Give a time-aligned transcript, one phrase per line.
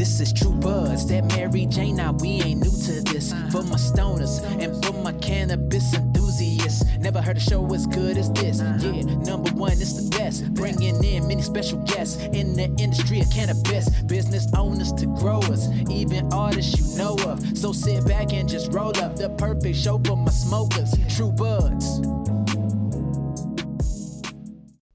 [0.00, 1.96] This is True Buds, that Mary Jane.
[1.96, 3.34] Now we ain't new to this.
[3.52, 6.86] For my stoners and for my cannabis enthusiasts.
[6.96, 8.60] Never heard a show as good as this.
[8.60, 10.54] Yeah, number one, it's the best.
[10.54, 13.90] Bringing in many special guests in the industry of cannabis.
[14.04, 17.58] Business owners to growers, even artists you know of.
[17.58, 20.94] So sit back and just roll up the perfect show for my smokers.
[21.14, 22.00] True Buds.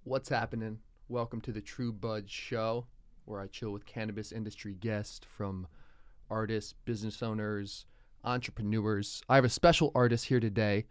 [0.04, 0.80] What's happening?
[1.08, 2.88] Welcome to the True Buds Show,
[3.26, 5.68] where I chill with cannabis industry guests from
[6.30, 7.86] artists, business owners,
[8.24, 9.22] entrepreneurs.
[9.30, 10.86] I have a special artist here today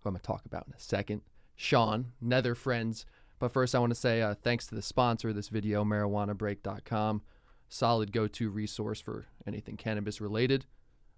[0.00, 1.22] who I'm going to talk about in a second
[1.56, 3.04] Sean, Nether Friends.
[3.38, 7.22] But first, I want to say uh, thanks to the sponsor of this video, marijuanabreak.com.
[7.68, 10.66] Solid go to resource for anything cannabis related.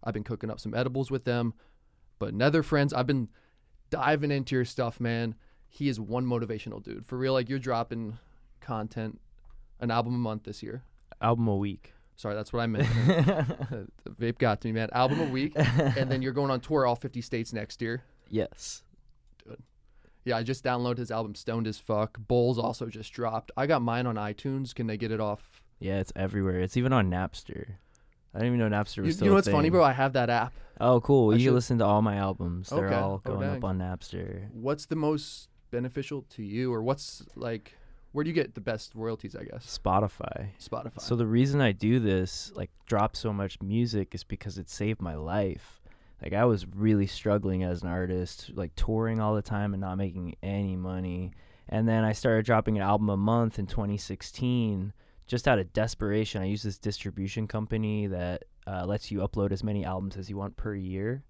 [0.05, 1.55] I've been cooking up some edibles with them.
[2.19, 3.29] But Nether Friends, I've been
[3.91, 5.35] diving into your stuff, man.
[5.69, 7.07] He is one motivational dude.
[7.07, 8.19] For real, like you're dropping
[8.61, 9.21] content,
[9.83, 10.83] an album a month this year.
[11.21, 11.93] album a week.
[12.17, 12.89] Sorry, that's what I meant.
[14.05, 14.89] the vape got to me, man.
[14.93, 18.03] Album a week, and then you're going on tour all 50 states next year.
[18.31, 18.83] yes.
[19.45, 19.59] Dude.
[20.25, 22.17] Yeah, I just downloaded his album Stoned as Fuck.
[22.29, 23.51] Bowls also just dropped.
[23.57, 24.73] I got mine on iTunes.
[24.75, 25.63] Can they get it off?
[25.81, 26.61] Yeah, it's everywhere.
[26.61, 27.67] It's even on Napster.
[28.35, 29.83] I didn't even know Napster was You, still you know what's funny, bro?
[29.83, 30.55] I have that app.
[30.81, 31.31] Oh, cool.
[31.31, 32.69] I you should- can listen to all my albums.
[32.71, 32.95] They're Okay.
[32.95, 33.57] all Oh, going dang.
[33.59, 34.49] up on Napster.
[34.53, 37.75] What's the most beneficial to you, or what's like,
[38.13, 39.35] where do you get the best royalties?
[39.35, 40.49] I guess Spotify.
[40.61, 41.01] Spotify.
[41.01, 45.01] So the reason I do this, like drop so much music, is because it saved
[45.01, 45.81] my life.
[46.23, 49.99] Like I was really struggling as an artist, like touring all the time and not
[49.99, 51.33] making any money.
[51.69, 54.93] And then I started dropping an album a month in 2016,
[55.27, 56.43] just out of desperation.
[56.43, 60.37] I use this distribution company that uh, lets you upload as many albums as you
[60.37, 61.25] want per year.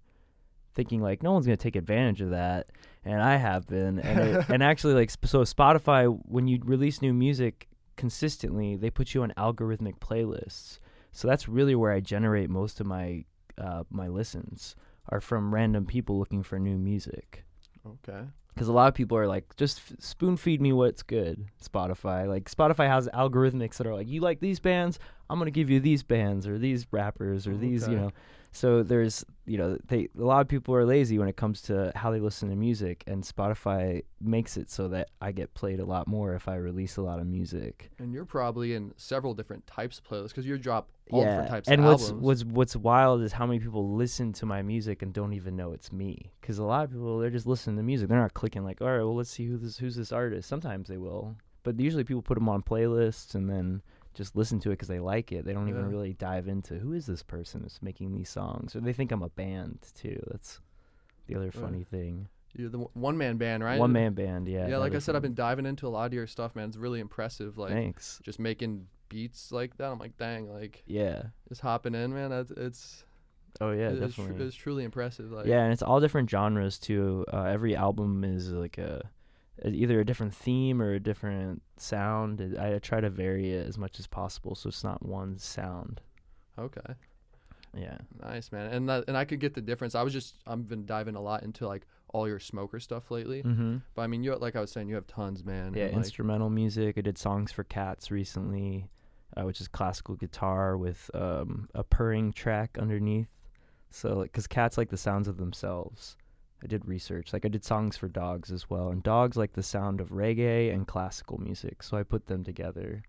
[0.75, 2.67] Thinking like no one's gonna take advantage of that,
[3.05, 3.99] and I have been.
[3.99, 9.13] And it, and actually, like so, Spotify when you release new music, consistently, they put
[9.13, 10.79] you on algorithmic playlists.
[11.11, 13.25] So that's really where I generate most of my
[13.57, 14.75] uh, my listens
[15.09, 17.43] are from random people looking for new music.
[17.85, 18.21] okay.
[18.53, 21.45] Because a lot of people are like, just f- spoon feed me what's good.
[21.63, 25.69] Spotify, like Spotify has algorithmics that are like, you like these bands, I'm gonna give
[25.71, 28.11] you these bands or these rappers or these, you know.
[28.53, 31.91] So there's, you know, they a lot of people are lazy when it comes to
[31.95, 35.85] how they listen to music, and Spotify makes it so that I get played a
[35.85, 37.89] lot more if I release a lot of music.
[37.97, 41.67] And you're probably in several different types of playlists because you drop all different types
[41.67, 42.21] and of what's albums.
[42.21, 45.73] what's what's wild is how many people listen to my music and don't even know
[45.73, 46.31] it's me.
[46.39, 48.07] Because a lot of people they're just listening to music.
[48.07, 50.47] They're not clicking like, all right, well, let's see who this who's this artist.
[50.47, 53.81] Sometimes they will, but usually people put them on playlists and then
[54.13, 55.45] just listen to it because they like it.
[55.45, 58.81] They don't even really dive into who is this person that's making these songs, or
[58.81, 60.21] they think I'm a band too.
[60.31, 60.59] That's
[61.27, 61.61] the other Yeah.
[61.61, 62.27] funny thing.
[62.55, 63.79] You're the one man band, right?
[63.79, 64.67] One man band, yeah.
[64.67, 66.67] Yeah, like I said, I've been diving into a lot of your stuff, man.
[66.69, 67.57] It's really impressive.
[67.57, 68.19] Like Thanks.
[68.23, 69.91] just making beats like that.
[69.91, 71.23] I'm like, dang, like Yeah.
[71.49, 72.29] just hopping in, man.
[72.29, 73.05] That's it's
[73.61, 74.45] Oh yeah, it- it's, tr- definitely.
[74.47, 75.31] it's truly impressive.
[75.31, 77.25] Like yeah, and it's all different genres too.
[77.33, 79.09] Uh, every album is like a
[79.63, 82.57] either a different theme or a different sound.
[82.59, 86.01] I try to vary it as much as possible, so it's not one sound.
[86.57, 86.93] okay,
[87.75, 87.97] Yeah.
[88.21, 88.71] nice, man.
[88.73, 89.95] And that, and I could get the difference.
[89.95, 93.41] I was just I've been diving a lot into like all your smoker stuff lately.
[93.43, 93.77] Mm-hmm.
[93.95, 95.73] But I mean, you like I was saying, you have tons, man.
[95.73, 96.97] Yeah, and, like, instrumental music.
[96.97, 98.89] I did songs for cats recently,
[99.35, 103.29] uh, which is classical guitar with um, a purring track underneath.
[103.89, 106.17] So, because cats like the sounds of themselves.
[106.63, 107.33] I did research.
[107.33, 110.73] Like, I did songs for dogs as well, and dogs like the sound of reggae
[110.73, 111.83] and classical music.
[111.83, 113.03] So I put them together,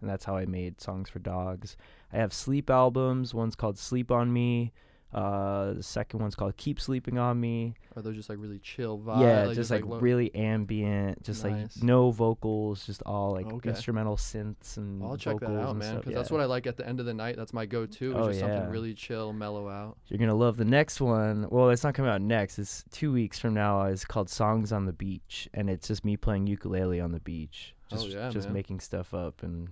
[0.00, 1.76] and that's how I made songs for dogs.
[2.12, 3.34] I have sleep albums.
[3.34, 4.72] One's called "Sleep on Me."
[5.12, 8.98] Uh, the second one's called "Keep Sleeping on Me." are those just like really chill
[9.00, 9.20] vibes?
[9.22, 11.76] yeah, like, just like, lo- really ambient, just Nice.
[11.76, 13.70] like no vocals, just all like Okay.
[13.70, 16.86] instrumental synths and I'll check that out, man, because that's what I like at the
[16.88, 17.34] end of the night.
[17.36, 18.10] That's my go-to.
[18.12, 19.98] Is Oh, just something really chill, mellow out.
[20.06, 21.48] You're gonna love the next one.
[21.50, 22.58] Well, it's not coming out next.
[22.60, 23.82] It's two weeks from now.
[23.86, 27.74] It's called "Songs on the Beach," and it's just me playing ukulele on the beach,
[27.90, 28.54] Oh, just yeah, just man.
[28.54, 29.68] making stuff up, and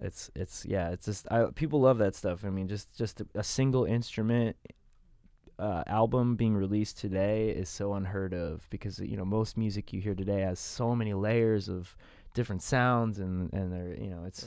[0.00, 2.44] it's it's yeah, it's just I, people love that stuff.
[2.44, 4.56] I mean, just just a, single instrument
[5.58, 10.00] uh, album being released today is so unheard of because you know most music you
[10.00, 11.96] hear today has so many layers of
[12.34, 14.44] different sounds and and they're you know it's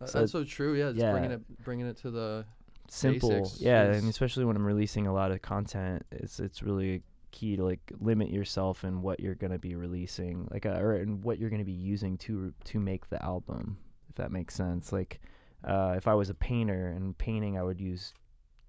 [0.00, 0.74] Uh, So that's so true.
[0.74, 2.44] Yeah, just bringing it bringing it to the
[2.88, 7.02] simple basics yeah and especially when i'm releasing a lot of content it's it's really
[7.30, 10.96] key to like limit yourself and what you're going to be releasing like uh, or
[10.96, 13.78] in what you're going to be using to to make the album
[14.12, 15.20] if that makes sense like
[15.64, 18.12] uh, if i was a painter and painting i would use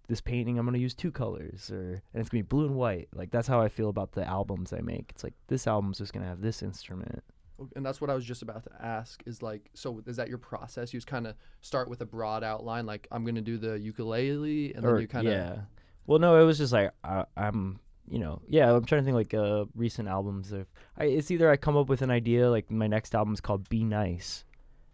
[0.08, 2.66] this painting i'm going to use two colors or and it's going to be blue
[2.66, 5.68] and white like that's how i feel about the albums i make it's like this
[5.68, 7.24] album's just going to have this instrument
[7.76, 9.22] and that's what I was just about to ask.
[9.26, 10.94] Is like, so is that your process?
[10.94, 14.74] You just kind of start with a broad outline, like I'm gonna do the ukulele,
[14.74, 15.56] and or then you kind of yeah.
[16.06, 17.80] Well, no, it was just like I, I'm,
[18.10, 18.74] you know, yeah.
[18.74, 20.68] I'm trying to think like uh recent albums of.
[20.98, 23.84] I, it's either I come up with an idea like my next album's called Be
[23.84, 24.44] Nice.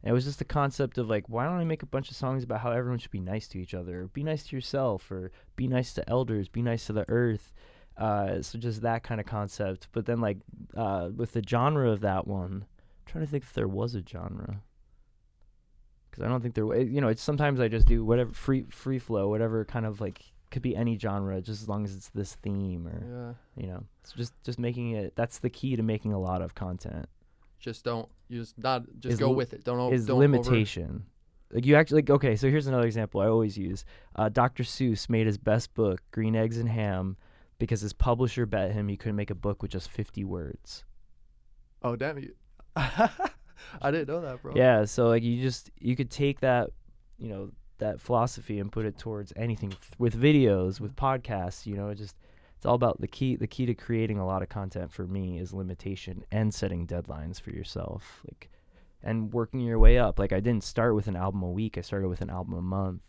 [0.01, 2.16] And it was just the concept of like, why don't I make a bunch of
[2.16, 5.12] songs about how everyone should be nice to each other, or be nice to yourself,
[5.12, 7.51] or be nice to elders, be nice to the earth.
[7.98, 9.90] Uh, so just that kind of concept.
[9.92, 10.38] But then like
[10.75, 14.04] uh, with the genre of that one, I'm trying to think if there was a
[14.07, 14.62] genre.
[16.10, 18.66] Because I don't think there, wa- you know, it's sometimes I just do whatever free
[18.69, 22.10] free flow, whatever kind of like could be any genre, just as long as it's
[22.10, 25.13] this theme or yeah, you know, it's just just making it.
[25.18, 27.10] That's the key to making a lot of content
[27.59, 29.63] just don't you just not just go li- with it.
[29.63, 31.06] Don't o- is don't over- limitation.
[31.51, 33.83] Like you actually like okay, so here's another example I always use.
[34.15, 34.63] Uh, Dr.
[34.63, 37.17] Seuss made his best book, Green Eggs and Ham,
[37.57, 40.85] because his publisher bet him he couldn't make a book with just 50 words.
[41.81, 42.33] Oh damn you!
[42.75, 44.53] I didn't know that, bro.
[44.56, 46.69] Yeah, so like you just you could take that,
[47.17, 51.94] you know, that philosophy and put it towards anything with videos, with podcasts, you know,
[51.94, 52.15] just
[52.59, 55.39] it's all about the key the key to creating a lot of content for me
[55.39, 58.21] is limitation and setting deadlines for yourself.
[58.27, 58.50] Like
[59.01, 60.19] and working your way up.
[60.19, 62.61] Like I didn't start with an album a week, I started with an album a
[62.61, 63.00] month.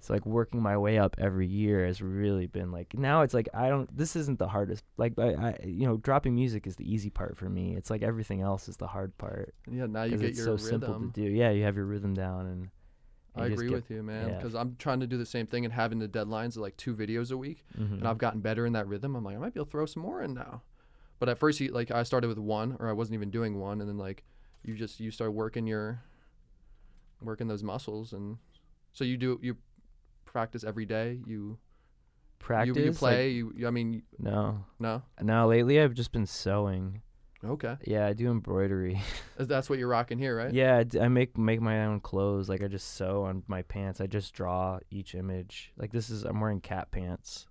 [0.00, 3.48] So like working my way up every year has really been like now it's like
[3.54, 6.92] I don't this isn't the hardest like I, I you know dropping music is the
[6.92, 7.74] easy part for me.
[7.74, 9.86] It's like everything else is the hard part yeah.
[9.86, 11.12] Now you get it's your so simple to rhythm.
[11.14, 11.22] do.
[11.22, 12.68] Yeah, you have your rhythm down, and
[13.34, 14.28] I agree with you, man.
[14.28, 14.36] yeah.
[14.36, 16.94] Because I'm trying to do the same thing and having the deadlines of like two
[16.94, 17.94] videos a week, mm-hmm.
[17.94, 19.16] and I've gotten better in that rhythm.
[19.16, 20.62] I'm like, I might be able to throw some more in now.
[21.18, 23.80] But at first, you like I started with one, or I wasn't even doing one,
[23.80, 24.24] and then like
[24.64, 26.02] you just you start working your
[27.22, 28.38] working those muscles, and
[28.92, 29.56] so you do you
[30.24, 31.20] practice every day.
[31.26, 31.58] You
[32.38, 32.76] practice.
[32.76, 33.28] you, you like- play.
[33.30, 35.02] you, you I mean no, no.
[35.20, 35.46] no.
[35.46, 37.00] Lately, I've just been sewing.
[37.44, 39.00] Okay, Yeah, I do embroidery.
[39.36, 40.52] that's what you're rocking here, right?
[40.52, 42.48] yeah, I, d- I make make my own clothes.
[42.48, 44.00] Like I just sew on my pants.
[44.00, 45.72] I just draw each image.
[45.76, 47.46] Like this is I'm wearing cat pants.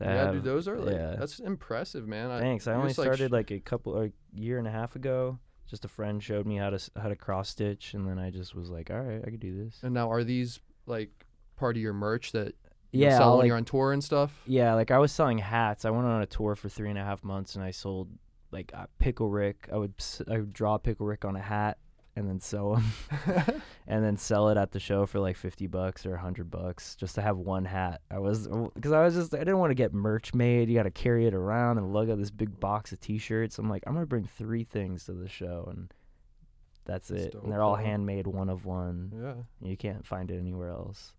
[0.00, 1.16] Yeah, have- dude, those are like yeah.
[1.18, 2.30] that's impressive, man.
[2.30, 2.66] I, Thanks.
[2.66, 5.38] I only just, like, started sh- like a couple a year and a half ago.
[5.68, 8.54] Just a friend showed me how to how to cross stitch, and then I just
[8.54, 9.78] was like, all right, I could do this.
[9.82, 11.10] And now, are these like
[11.56, 12.54] part of your merch that
[12.90, 14.32] you Yeah, sell I'll, when like, you're on tour and stuff?
[14.46, 15.84] Yeah, like I was selling hats.
[15.84, 18.08] I went on a tour for three and a half months, and I sold
[18.52, 19.68] like uh, Pickle Rick.
[19.72, 21.78] I would s- I would draw Pickle Rick on a hat
[22.14, 22.84] and then sew them,
[23.86, 27.14] and then sell it at the show for like fifty bucks or hundred bucks just
[27.14, 28.02] to have one hat.
[28.10, 30.68] I was because I was just I didn't want to get merch made.
[30.68, 33.58] You got to carry it around and lug out this big box of T-shirts.
[33.58, 35.90] I'm like I'm gonna bring three things to the show, and
[36.84, 37.32] that's, That's it.
[37.32, 39.12] dope, And they're all handmade, one of one.
[39.14, 41.12] yeah, and You can't find it anywhere else.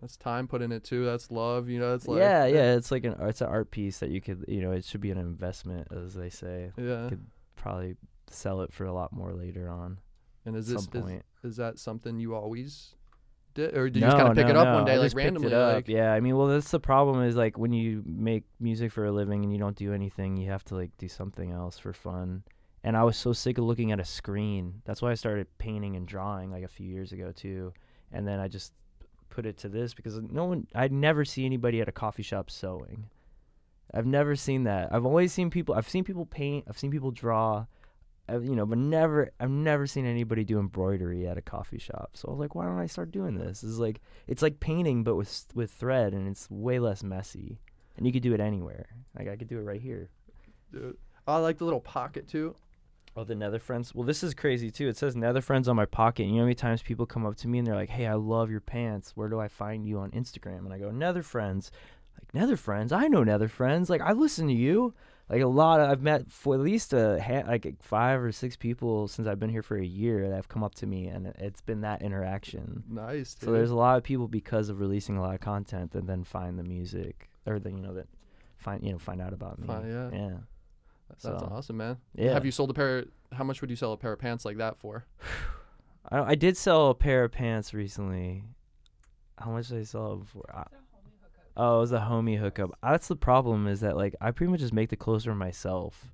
[0.00, 1.04] That's time put in it too.
[1.04, 1.68] That's love.
[1.68, 4.20] You know, it's like yeah, yeah, it's like an it's an art piece that you
[4.20, 6.72] could you know it should be an investment as they say.
[6.76, 7.08] yeah.
[7.08, 7.26] Could
[7.56, 7.96] probably
[8.30, 9.98] sell it for a lot more later on.
[10.46, 12.94] And is this is, is that something you always
[13.54, 15.50] did, or did you just kind of pick it up one day I like randomly?
[15.50, 19.04] Like, yeah, I mean, well, that's the problem is like when you make music for
[19.04, 21.92] a living and you don't do anything, you have to like do something else for
[21.92, 22.44] fun.
[22.82, 24.80] And I was so sick of looking at a screen.
[24.86, 27.74] That's why I started painting and drawing like a few years ago too.
[28.10, 28.72] And then I just
[29.30, 32.50] put it to this because no one, I'd never see anybody at a coffee shop
[32.50, 33.06] sewing.
[33.92, 34.92] I've never seen that.
[34.92, 35.74] I've always seen people.
[35.74, 36.66] I've seen people paint.
[36.68, 37.66] I've seen people draw.
[38.28, 39.30] I've, you know, but never.
[39.40, 42.10] I've never seen anybody do embroidery at a coffee shop.
[42.14, 43.64] So I was like, why don't I start doing this?
[43.64, 47.58] It's like it's like painting, but with with thread, and it's way less messy.
[47.96, 48.86] And you could do it anywhere.
[49.18, 50.08] Like I could do it right here.
[50.72, 50.96] dude.
[51.26, 52.54] I like the little pocket too.
[53.16, 53.94] Oh, the Nether Friends.
[53.94, 54.88] Well, this is crazy too.
[54.88, 56.22] It says Nether Friends on my pocket.
[56.22, 58.06] And you know how many times people come up to me and they're like, "Hey,
[58.06, 59.12] I love your pants.
[59.16, 61.70] Where do I find you on Instagram?" And I go, "Nether Friends."
[62.18, 62.92] Like Nether Friends.
[62.92, 63.90] I know Nether Friends.
[63.90, 64.94] Like I listen to you.
[65.28, 65.80] Like a lot.
[65.80, 69.38] Of, I've met for at least a ha- like five or six people since I've
[69.38, 71.80] been here for a year that have come up to me, and it- it's been
[71.82, 72.82] that interaction.
[72.88, 73.34] Nice.
[73.34, 73.46] Dude.
[73.46, 76.24] So there's a lot of people because of releasing a lot of content that then
[76.24, 78.08] find the music or then you know that
[78.56, 79.66] find you know find out about me.
[79.68, 80.10] Fi- yeah.
[80.12, 80.36] Yeah.
[81.10, 81.98] That's so, awesome, man.
[82.14, 82.32] Yeah.
[82.32, 83.04] Have you sold a pair?
[83.32, 85.04] How much would you sell a pair of pants like that for?
[86.10, 88.44] I, I did sell a pair of pants recently.
[89.38, 90.44] How much did I sell it for?
[90.54, 90.64] I,
[91.56, 92.70] oh, it was a homie hookup.
[92.82, 96.06] That's the problem is that like I pretty much just make the clothes for myself.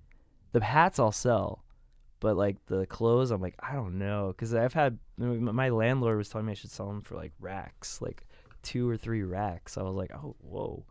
[0.52, 1.64] The hats I'll sell,
[2.20, 6.28] but like the clothes I'm like I don't know because I've had my landlord was
[6.28, 8.26] telling me I should sell them for like racks, like
[8.62, 9.76] two or three racks.
[9.76, 10.84] I was like, oh whoa.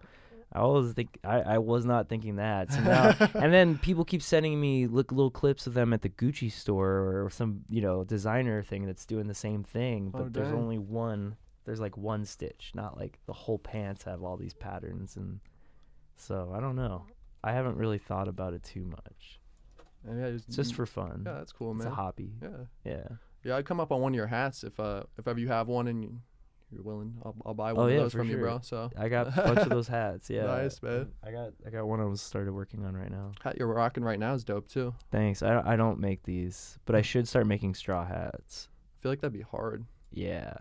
[0.56, 2.72] I was think I, I was not thinking that.
[2.72, 6.10] So now and then people keep sending me look little clips of them at the
[6.10, 10.30] Gucci store or some you know designer thing that's doing the same thing, but Oh,
[10.30, 10.58] there's dang.
[10.58, 11.36] only one.
[11.66, 15.40] There's like one stitch, not like the whole pants have all these patterns, and
[16.16, 17.06] so I don't know.
[17.44, 19.40] I haven't really thought about it too much.
[20.08, 21.24] And yeah, just, just for fun.
[21.26, 21.88] yeah, that's cool, man.
[21.88, 22.34] it's a hobby.
[22.42, 22.50] Yeah,
[22.84, 23.08] Yeah.
[23.44, 23.58] yeah.
[23.58, 25.88] I'd come up on one of your hats if uh if ever you have one
[25.88, 26.20] and you,
[26.72, 27.16] you're willing.
[27.24, 28.60] I'll, I'll buy oh, one Oh, of yeah, those for from you, bro.
[28.62, 30.30] So I got a bunch of those hats.
[30.30, 30.46] Yeah.
[30.46, 31.12] Nice, man.
[31.24, 33.32] I got I got one I was started working on right now.
[33.44, 34.94] hat you're rocking right now is dope too.
[35.12, 35.42] Thanks.
[35.44, 38.68] I don't, I don't make these, but I should start making straw hats.
[39.00, 39.86] I feel like that'd be hard.
[40.12, 40.54] Yeah.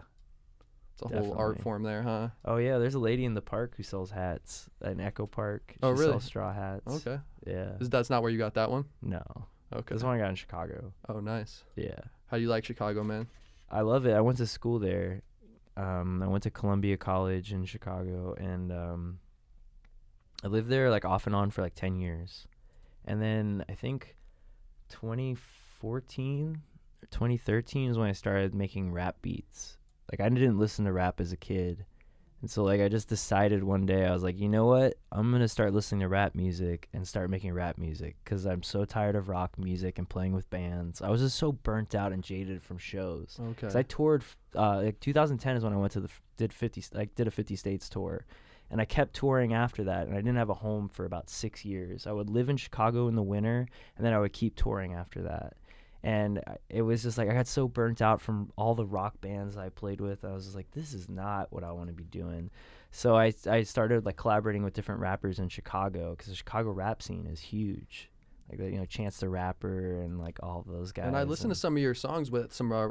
[0.92, 2.28] It's a whole art form there, huh?
[2.44, 5.74] Oh yeah, there's a lady in the park who sells hats at Echo Park.
[5.82, 6.12] Oh, she Oh, really?
[6.12, 7.04] sells straw hats.
[7.06, 7.72] Okay, Yeah.
[7.80, 8.84] Is- that's not where you got that one.
[9.02, 9.22] No.
[9.74, 9.92] Okay.
[9.96, 10.92] This one I got in Chicago.
[11.08, 11.64] Oh, nice.
[11.74, 11.98] Yeah.
[12.28, 13.26] How do you like Chicago, man?
[13.68, 14.12] I love it.
[14.12, 15.22] I went to school there.
[15.76, 19.18] Um, I went to Columbia College in Chicago, and um,
[20.42, 22.46] I lived there like off and on for like ten years,
[23.04, 24.16] and then I think
[24.90, 26.60] 2014
[27.02, 29.78] or 2013 is when I started making rap beats.
[30.10, 31.84] Like I didn't listen to rap as a kid,
[32.44, 35.32] and so like I just decided one day I was like, you know what, I'm
[35.32, 39.16] gonna start listening to rap music and start making rap music because I'm so tired
[39.16, 41.00] of rock music and playing with bands.
[41.00, 43.40] I was just so burnt out and jaded from shows.
[43.40, 43.62] Okay.
[43.62, 44.24] Cause I toured,
[44.54, 47.30] uh, like 2010 is when I went to the did 50 st- like did a
[47.30, 48.26] 50 states tour,
[48.70, 51.64] and I kept touring after that, and I didn't have a home for about six
[51.64, 52.06] years.
[52.06, 55.22] I would live in Chicago in the winter, and then I would keep touring after
[55.22, 55.54] that,
[56.04, 59.56] and it was just like I got so burnt out from all the rock bands
[59.56, 60.22] I played with.
[60.22, 62.50] I was just like, this is not what I want to be doing.
[62.90, 67.02] So I I started like collaborating with different rappers in Chicago because the Chicago rap
[67.02, 68.10] scene is huge.
[68.50, 71.06] Like you know, Chance the Rapper and like all of those guys.
[71.06, 72.70] and I listened to some of your songs with some.
[72.70, 72.88] Uh,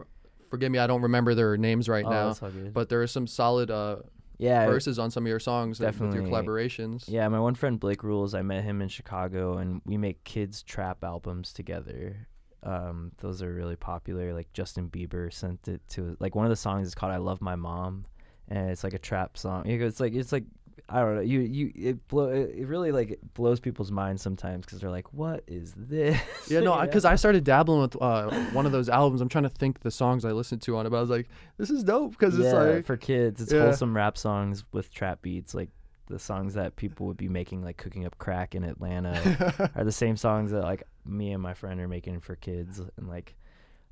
[0.50, 2.74] forgive me, I don't remember their names right oh, now, that's all good.
[2.74, 3.98] but there are some solid uh,
[4.40, 7.06] yeah, verses on some of your songs that- with your collaborations.
[7.08, 10.64] Yeah, my one friend Blake Rules, I met him in Chicago, and we make kids
[10.64, 12.28] trap albums together.
[12.64, 14.34] Um, those are really popular.
[14.34, 17.42] Like Justin Bieber sent it to like one of the songs is called "I Love
[17.42, 18.06] My Mom,"
[18.48, 19.68] and it's like a trap song.
[19.68, 20.46] It's like it's like
[20.90, 21.22] I don't know.
[21.22, 25.44] You you it blow it really like blows people's minds sometimes because they're like, "What
[25.48, 27.06] is this?" Yeah, no, because?
[27.14, 29.22] I started dabbling with uh, one of those albums.
[29.22, 31.28] I'm trying to think the songs I listened to on it, but I was like,
[31.58, 33.62] this is dope because yeah, it's like, for kids, it's Yeah.
[33.62, 35.70] wholesome rap songs with trap beats, like
[36.08, 39.72] the songs that people would be making, like cooking up crack in Atlanta.
[39.76, 43.08] are the same songs that like me and my friend are making for kids and
[43.08, 43.36] like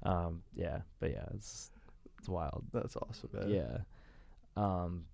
[0.04, 1.72] um yeah but yeah it's
[2.20, 3.50] it's wild that's awesome, man.
[3.50, 3.78] yeah
[4.58, 5.06] um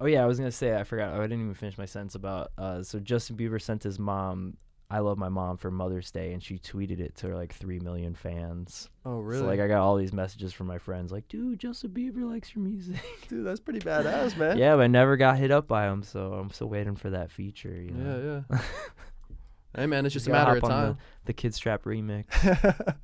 [0.00, 2.50] oh yeah i was gonna say i forgot i didn't even finish my sentence about
[2.58, 4.56] uh so justin bieber sent his mom
[4.90, 8.14] i love my mom for mother's day and she tweeted it to like three million
[8.14, 9.40] fans Oh, really?
[9.40, 12.54] so like i got all these messages from my friends like dude justin bieber likes
[12.54, 14.58] your music Dude, that's pretty badass, man.
[14.58, 17.30] yeah but i never got hit up by him so i'm still waiting for that
[17.30, 18.62] feature you know yeah, yeah.
[19.76, 20.98] hey, man, it's just a Gotta matter of hop on time.
[21.26, 22.24] the kid strap remix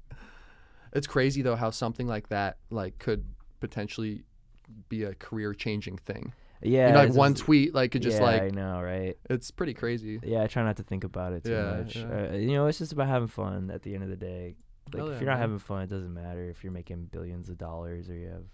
[0.92, 3.24] it's crazy though how something like that like could
[3.60, 4.22] potentially
[4.88, 6.32] be a career changing thing.
[6.62, 9.16] yeah you know, like it's one tweet like could just yeah, like I know, right?
[9.30, 10.20] it's pretty crazy.
[10.22, 11.96] Yeah, I try not to think about it too Yeah, much.
[11.96, 12.28] yeah.
[12.32, 14.56] Uh, you know, it's just about having fun at the end of the day.
[14.92, 15.40] Like, Hell if yeah, you're not man.
[15.40, 18.44] having fun, it doesn't matter if you're making billions of dollars or you have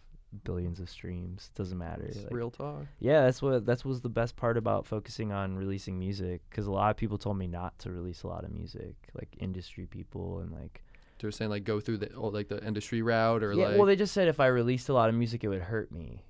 [0.45, 1.51] billions of streams.
[1.55, 2.05] It doesn't matter.
[2.05, 2.87] It's Like, real talk.
[2.99, 6.71] yeah, that's what that was the best part about focusing on releasing music because a
[6.71, 10.41] lot of people told me not to release a lot of music, like industry people
[10.41, 10.83] and like
[11.19, 13.69] They're saying like go through the oh, like the industry route or yeah.
[13.69, 15.91] like well, they just said if I released a lot of music, it would hurt
[15.91, 16.23] me,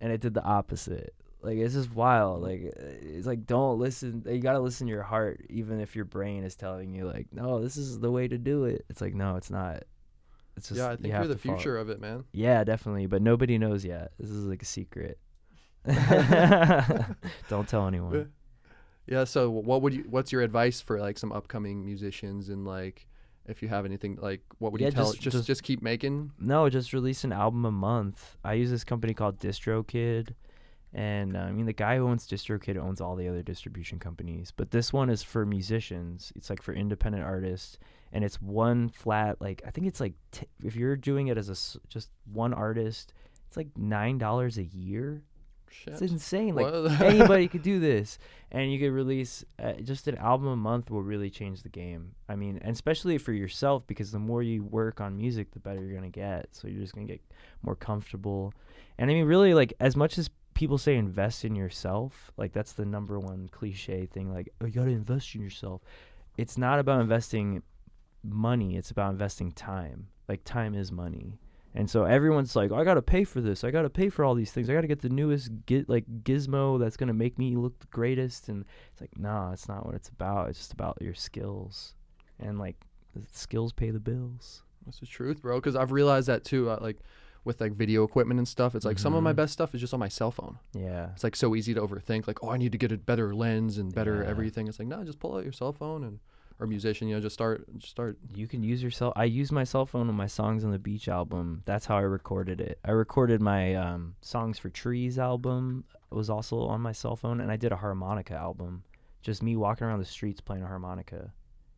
[0.00, 1.14] and it did the opposite.
[1.42, 2.40] Like it's just wild.
[2.42, 4.24] Like uh, it's like don't listen.
[4.26, 7.60] You gotta listen to your heart, even if your brain is telling you like, no,
[7.60, 8.86] this is the way to do it.
[8.88, 9.82] It's like no, it's not.
[10.56, 12.24] It's just yeah, I think have you're the to follow- future of it, man.
[12.32, 14.12] Yeah, definitely, but nobody knows yet.
[14.18, 15.18] This is like a secret.
[17.48, 18.30] don't tell anyone.
[19.06, 19.24] Yeah.
[19.24, 20.04] So what would you?
[20.08, 23.06] What's your advice for like some upcoming musicians and like
[23.44, 25.10] if you have anything like what would Yeah, you tell?
[25.12, 26.30] just- Just just, just- keep making.
[26.40, 28.38] No, just release an album a month.
[28.42, 30.30] I use this company called DistroKid,
[30.94, 34.52] and uh, I mean the guy who owns DistroKid owns all the other distribution companies,
[34.56, 36.32] but this one is for musicians.
[36.36, 37.78] It's like for independent artists,
[38.12, 39.40] and it's one flat.
[39.40, 42.54] Like I think it's like t- if you're doing it as a s- just one
[42.54, 43.12] artist,
[43.48, 45.22] it's like nine dollars a year.
[45.68, 45.94] Shit.
[45.94, 46.54] It's insane.
[46.54, 48.18] Like anybody could do this,
[48.52, 52.12] and you could release uh, just an album a month will really change the game.
[52.28, 55.84] I mean, and especially for yourself because the more you work on music, the better
[55.84, 56.50] you're gonna get.
[56.52, 57.20] So you're just gonna get
[57.62, 58.54] more comfortable.
[58.96, 62.72] And I mean, really, like as much as people say invest in yourself, like that's
[62.72, 64.32] the number one cliche thing.
[64.32, 65.82] Like oh, you gotta invest in yourself.
[66.36, 67.62] It's not about investing
[68.22, 68.76] money.
[68.76, 70.08] It's about investing time.
[70.28, 71.38] Like time is money.
[71.76, 73.64] And so everyone's like, I gotta pay for this.
[73.64, 74.70] I gotta pay for all these things.
[74.70, 78.48] I gotta get the newest gi- like gizmo that's gonna make me look the greatest.
[78.48, 80.48] And it's like, nah, it's not what it's about.
[80.48, 81.94] It's just about your skills,
[82.38, 82.76] and like
[83.32, 84.62] skills pay the bills.
[84.84, 85.58] That's the truth, bro.
[85.58, 86.70] Because I've realized that too.
[86.70, 86.98] Uh, like
[87.44, 89.36] with like video equipment and stuff, it's like some of my Mhm.
[89.36, 90.58] best stuff is just on my cell phone.
[90.72, 92.26] Yeah, It's like so easy to overthink.
[92.26, 94.28] Like, oh, I need to get a better lens and better Yeah.
[94.30, 94.66] everything.
[94.68, 96.20] It's like, no, just pull out your cell phone and
[96.60, 98.16] or musician, you know, just start just start.
[98.32, 99.12] You can use your cell.
[99.16, 101.62] I use my cell phone on my songs on the beach album.
[101.64, 102.78] That's how I recorded it.
[102.84, 105.84] I recorded my um, songs for Trees album.
[106.12, 108.84] It was also on my cell phone, and I did a harmonica album.
[109.20, 111.32] Just me walking around the streets playing a harmonica,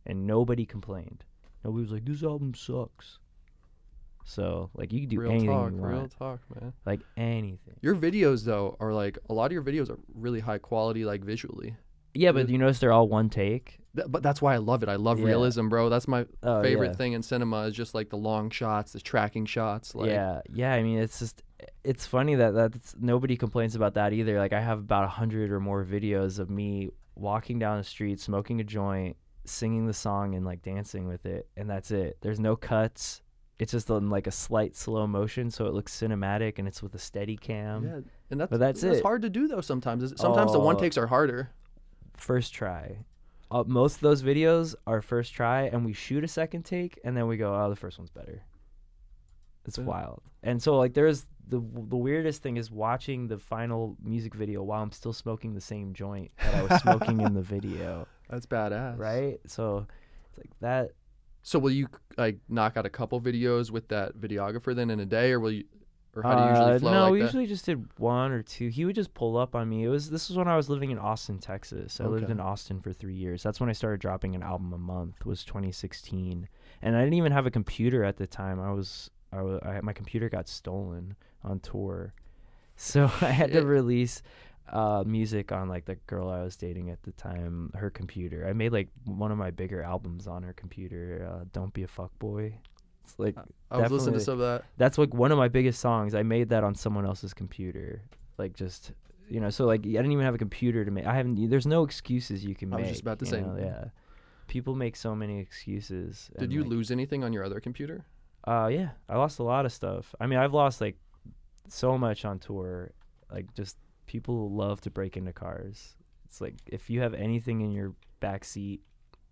[0.04, 1.25] and nobody complained.
[1.64, 3.18] Nobody was like, "This album sucks."
[4.28, 6.73] So like you can do real anything talk, you real talk, man.
[6.85, 7.76] like anything.
[7.80, 11.23] Your videos though are like a lot of your videos are really high quality, like
[11.25, 11.76] visually.
[12.12, 13.78] Yeah, but you notice they're all one take.
[13.95, 14.88] Th- but that's why I love it.
[14.88, 15.26] I love Yeah.
[15.26, 15.88] realism, bro.
[15.90, 16.92] That's my Oh, favorite yeah.
[16.95, 19.95] thing in cinema is just like the long shots, the tracking shots.
[19.95, 20.73] Like, yeah, yeah.
[20.73, 21.42] I mean, it's just
[21.85, 24.38] it's funny that that's nobody complains about that either.
[24.38, 28.18] Like I have about a hundred or more videos of me walking down the street,
[28.18, 32.16] smoking a joint, singing the song, and like dancing with it, and that's it.
[32.23, 33.23] There's no cuts.
[33.58, 36.94] It's just in like a slight slow motion, so it looks cinematic, and it's with
[36.94, 37.84] a steady cam.
[37.84, 39.02] yeah, and that's but that's that's it.
[39.02, 39.60] hard to do though.
[39.62, 41.50] Sometimes sometimes the one takes are harder.
[42.16, 42.98] First try.
[43.50, 47.16] Uh, most of those videos are first try, and we shoot a second take, and
[47.16, 48.42] then we go, "Oh, the first one's better."
[49.64, 49.84] It's Yeah.
[49.84, 50.22] wild.
[50.42, 54.82] And so, like, there's the the weirdest thing is watching the final music video while
[54.82, 58.98] I'm still smoking the same joint that I was smoking in the video, That's badass,
[58.98, 59.38] right?
[59.46, 59.86] So,
[60.28, 60.90] it's like that.
[61.46, 61.86] So will you
[62.18, 65.52] like knock out a couple videos with that videographer then in a day, or will
[65.52, 65.62] you,
[66.16, 67.24] or how do you usually Uh, flow no, like we that?
[67.26, 68.66] usually just did one or two.
[68.66, 69.84] He would just pull up on me.
[69.84, 72.00] It was this was when I was living in Austin, Texas.
[72.00, 73.44] I lived in Austin for three years.
[73.44, 75.24] That's when I started dropping an album a month.
[75.24, 76.48] Was 2016,
[76.82, 78.58] and I didn't even have a computer at the time.
[78.58, 82.12] I was I was I, my computer got stolen on tour,
[82.74, 84.20] so I had to release
[84.73, 88.46] uh, music on like the girl I was dating at the time, her computer.
[88.49, 91.28] I made like one of my bigger albums on her computer.
[91.30, 92.54] Uh, Don't be a fuckboy.
[93.04, 93.37] It's like
[93.70, 94.64] I was listening to some of that.
[94.78, 96.14] that's like one of my biggest songs.
[96.14, 98.02] I made that on someone else's computer.
[98.38, 98.92] Like just
[99.28, 101.06] you know, so like I didn't even have a computer to make.
[101.06, 101.49] I haven't.
[101.49, 102.78] There's no excuses you can make.
[102.78, 103.85] I was just about to say, know, yeah.
[104.49, 106.30] People make so many excuses.
[106.38, 108.04] Did you like, lose anything on your other computer?
[108.44, 110.14] Uh, yeah, I lost a lot of stuff.
[110.20, 110.96] I mean, I've lost like
[111.68, 112.92] so much on tour.
[113.30, 115.94] Like just people love to break into cars.
[116.25, 118.80] It's like if you have anything in your back seat,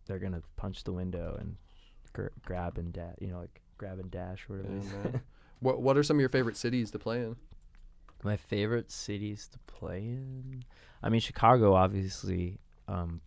[0.06, 1.56] they're gonna punch the window and
[2.12, 3.14] gr- grab and dash.
[3.20, 4.74] You know, like grab and dash or whatever.
[4.74, 4.96] Yeah, they say.
[5.12, 5.20] man.
[5.60, 7.36] What What are some of your favorite cities to play in?
[8.22, 10.62] My favorite cities to play in.
[11.02, 12.58] I mean, Chicago, obviously.
[12.88, 13.20] Um,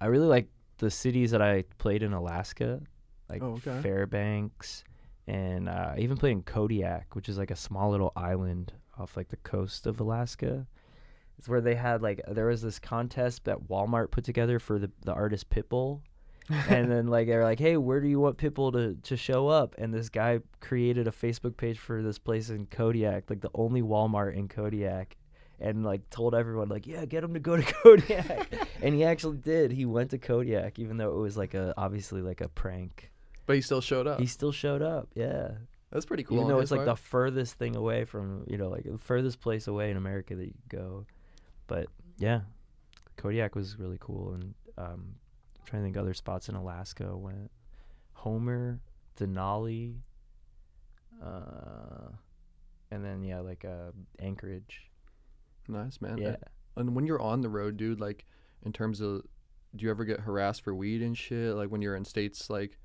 [0.00, 2.80] I really like the cities that I played in Alaska,
[3.28, 3.80] like Oh, okay.
[3.82, 4.84] Fairbanks,
[5.26, 9.16] and uh, I even played in Kodiak, which is like a small little island off
[9.16, 10.66] like the coast of Alaska.
[11.38, 14.90] It's where they had like there was this contest that Walmart put together for the
[15.02, 16.00] the artist Pitbull.
[16.68, 19.74] and then like they're like, "Hey, where do you want Pitbull to to show up?"
[19.78, 23.80] And this guy created a Facebook page for this place in Kodiak, like the only
[23.82, 25.16] Walmart in Kodiak,
[25.58, 28.52] and like told everyone like, "Yeah, get him to go to Kodiak."
[28.82, 29.72] and he actually did.
[29.72, 33.10] He went to Kodiak, even though it was like a obviously like a prank.
[33.46, 34.20] But he still showed up.
[34.20, 35.08] He still showed up.
[35.14, 35.52] Yeah,
[35.94, 36.38] That's pretty cool.
[36.38, 39.68] even though it's like the furthest thing away from you know like the furthest place
[39.68, 41.06] away in America that you go.
[41.68, 41.86] But
[42.18, 42.40] yeah,
[43.16, 45.14] Kodiak was really cool, and um,
[45.56, 47.16] I'm trying to think other spots in Alaska.
[47.16, 47.50] Went
[48.12, 48.80] Homer,
[49.16, 49.94] Denali,
[51.24, 52.10] uh,
[52.90, 54.90] and then yeah, like uh, Anchorage.
[55.68, 56.18] nice man.
[56.18, 56.36] Yeah.
[56.76, 58.26] And when you're on the road, dude, like
[58.64, 59.22] in terms of,
[59.76, 61.54] do you ever get harassed for weed and shit?
[61.54, 62.78] Like when you're in states, like,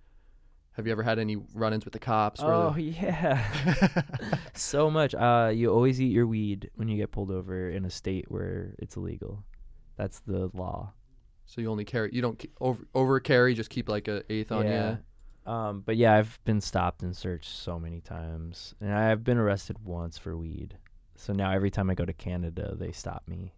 [0.73, 2.39] have you ever had any run-ins with the cops?
[2.41, 3.43] Oh the- yeah,
[4.53, 5.13] so much.
[5.13, 8.75] Uh, you always eat your weed when you get pulled over in a state where
[8.79, 9.43] it's illegal.
[9.97, 10.93] That's the law.
[11.45, 14.65] so you only carry, you don't over over carry, just keep like a eighth on
[14.65, 14.97] yeah.
[15.45, 15.51] you.
[15.51, 19.77] Um, but yeah, I've been stopped and searched so many times, and I've been arrested
[19.83, 20.77] once for weed.
[21.15, 23.53] So now every time I go to Canada, they stop me.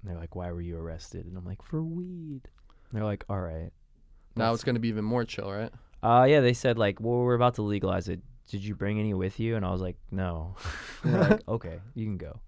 [0.00, 3.24] And they're like, "Why were you arrested?" And I'm like, "For weed." And they're like,
[3.28, 3.70] "All right."
[4.34, 5.72] Now it's gonna be even more chill, right?
[6.02, 8.20] Uh, yeah, they said like, "Well, we're about to legalize it.
[8.48, 10.56] Did you bring any with you?" And I was like, "No."
[11.04, 12.40] Like, "Okay, you can go."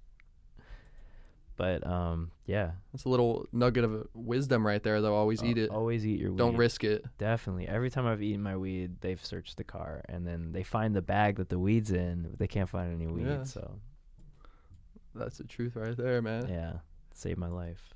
[1.59, 2.71] But um, yeah.
[2.93, 5.17] That's a little nugget of wisdom right there, though.
[5.17, 5.71] Always eat uh, it.
[5.71, 6.39] Always eat your weed.
[6.39, 7.05] Don't risk it.
[7.19, 7.67] Definitely.
[7.67, 11.03] Every time I've eaten my weed, they've searched the car and then they find the
[11.03, 12.29] bag that the weed's in.
[12.31, 13.27] But they can't find any weed.
[13.27, 13.43] Yeah.
[13.43, 13.75] So
[15.17, 16.49] That's the truth right there, man.
[16.49, 16.75] yeah,
[17.13, 17.93] saved my life.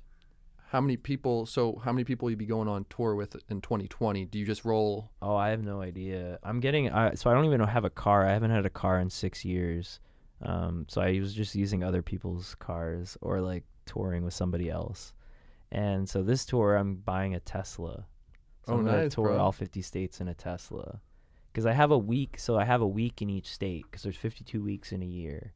[0.73, 1.45] How many people?
[1.45, 4.25] So how many people you be going on tour with in 2020?
[4.25, 5.11] Do you just roll?
[5.21, 6.39] Oh, I have no idea.
[6.41, 6.89] I'm getting.
[6.91, 8.25] I so I don't even have a car.
[8.25, 9.99] I haven't had a car in six years.
[10.41, 15.13] Um, so I was just using other people's cars or like touring with somebody else.
[15.71, 18.07] And so this tour, I'm buying a Tesla.
[18.65, 19.37] So Oh, I'm gonna nice, tour bro.
[19.37, 20.99] all 50 states in a Tesla.
[21.51, 23.83] Because I have a week, so I have a week in each state.
[23.83, 25.53] Because there's 52 weeks in a year,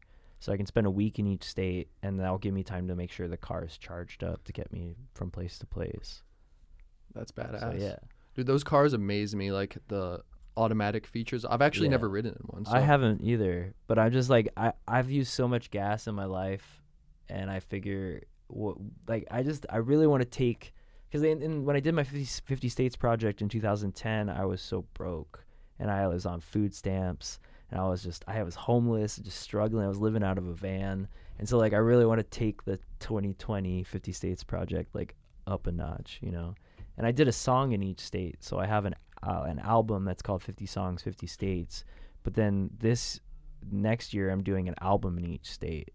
[0.47, 2.95] so I can spend a week in each state, and that'll give me time to
[2.95, 6.23] make sure the car is charged up to get me from place to place.
[7.13, 7.59] That's badass.
[7.59, 7.97] So yeah,
[8.33, 9.51] Dude, those cars amaze me.
[9.51, 10.21] Like the
[10.55, 11.43] automatic features.
[11.43, 11.91] I've actually Yeah.
[11.91, 12.63] never ridden in one.
[12.63, 12.71] So.
[12.71, 13.73] I haven't either.
[13.87, 16.81] But I'm just like I I've used so much gas in my life,
[17.27, 20.73] and I figure what like I just I really want to take
[21.09, 25.43] because when I did my 50, 50 states project in 2010, I was so broke
[25.77, 27.37] and I was on food stamps
[27.71, 29.85] and I was just I was homeless, just struggling.
[29.85, 31.07] I was living out of a van,
[31.39, 35.67] and so like I really want to take the 2020 50 states project like up
[35.67, 36.55] a notch, you know.
[36.97, 40.05] And I did a song in each state, so I have an uh, an album
[40.05, 41.83] that's called 50 songs, 50 states.
[42.23, 43.19] But then this
[43.71, 45.91] next year, I'm doing an album in each state.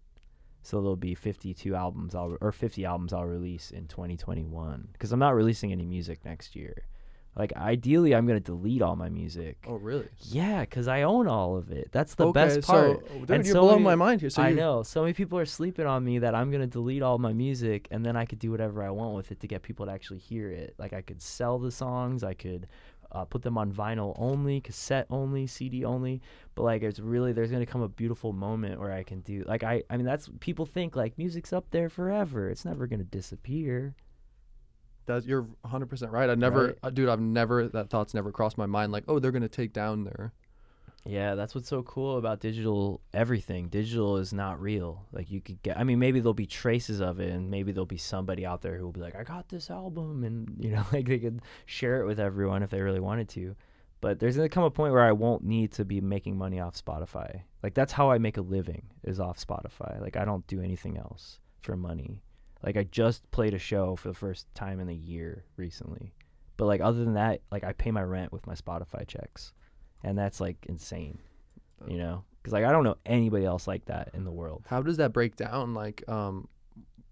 [0.61, 5.19] So there'll be 52 albums I'll or 50 albums I'll release in 2021 because I'm
[5.19, 6.85] not releasing any music next year.
[7.35, 9.57] Like ideally, I'm gonna delete all my music.
[9.67, 10.07] Oh really?
[10.21, 11.89] Yeah, because I own all of it.
[11.91, 12.99] That's the okay, best part.
[13.07, 14.29] So, dude, And you're so blowing many- my mind here.
[14.29, 17.01] So I you- know so many people are sleeping on me that I'm gonna delete
[17.01, 19.63] all my music and then I could do whatever I want with it to get
[19.63, 20.75] people to actually hear it.
[20.77, 22.67] Like I could sell the songs, I could
[23.11, 26.19] uh, put them on vinyl only, cassette only, CD only.
[26.55, 29.63] But like it's really there's gonna come a beautiful moment where I can do like
[29.63, 32.49] I I mean that's people think like music's up there forever.
[32.49, 33.95] It's never gonna disappear.
[35.05, 36.29] That you're 100 percent right.
[36.29, 36.77] I never, Right.
[36.83, 37.09] uh, dude.
[37.09, 38.91] I've never that thought's never crossed my mind.
[38.91, 40.33] Like, oh, they're gonna take down their.
[41.05, 43.67] Yeah, that's what's so cool about digital everything.
[43.67, 45.05] Digital is not real.
[45.11, 47.85] Like you could get I mean maybe there'll be traces of it and maybe there'll
[47.85, 50.85] be somebody out there who will be like I got this album and you know
[50.93, 53.55] like they could share it with everyone if they really wanted to.
[53.99, 56.59] But there's going to come a point where I won't need to be making money
[56.59, 57.41] off Spotify.
[57.61, 59.99] Like that's how I make a living is off Spotify.
[60.01, 62.21] Like I don't do anything else for money.
[62.63, 66.13] Like I just played a show for the first time in a year recently.
[66.57, 69.53] But like other than that, like I pay my rent with my Spotify checks
[70.03, 71.17] and that's like insane
[71.87, 74.81] you know because like i don't know anybody else like that in the world How
[74.81, 75.73] does that break down?
[75.73, 76.47] Like, um,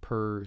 [0.01, 0.45] per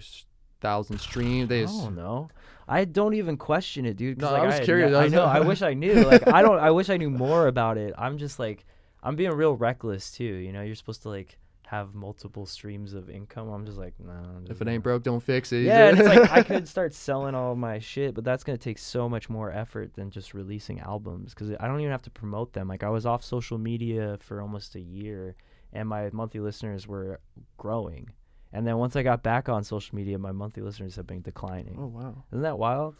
[0.61, 1.61] thousand stream, they.
[1.61, 2.29] i s- don't know
[2.67, 4.19] i don't even question it dude.
[4.19, 4.95] No, like, I was had curious.
[4.95, 7.47] I i know i wish i knew like i don't i wish i knew more
[7.47, 8.65] about it i'm just like
[9.03, 11.37] i'm being real reckless too you know you're supposed to like
[11.67, 15.21] have multiple streams of income i'm just like no I'm If it ain't broke, don't
[15.23, 15.63] fix it.
[15.63, 18.77] yeah it's like i could start selling all my shit but that's going to take
[18.77, 22.53] so much more effort than just releasing albums because i don't even have to promote
[22.53, 22.67] them.
[22.67, 25.35] Like i was off social media for almost a year
[25.73, 27.19] and my monthly listeners were
[27.57, 28.09] growing.
[28.53, 31.77] And then once i got back on social media my monthly listeners have been declining.
[31.79, 32.95] Oh wow, isn't that wild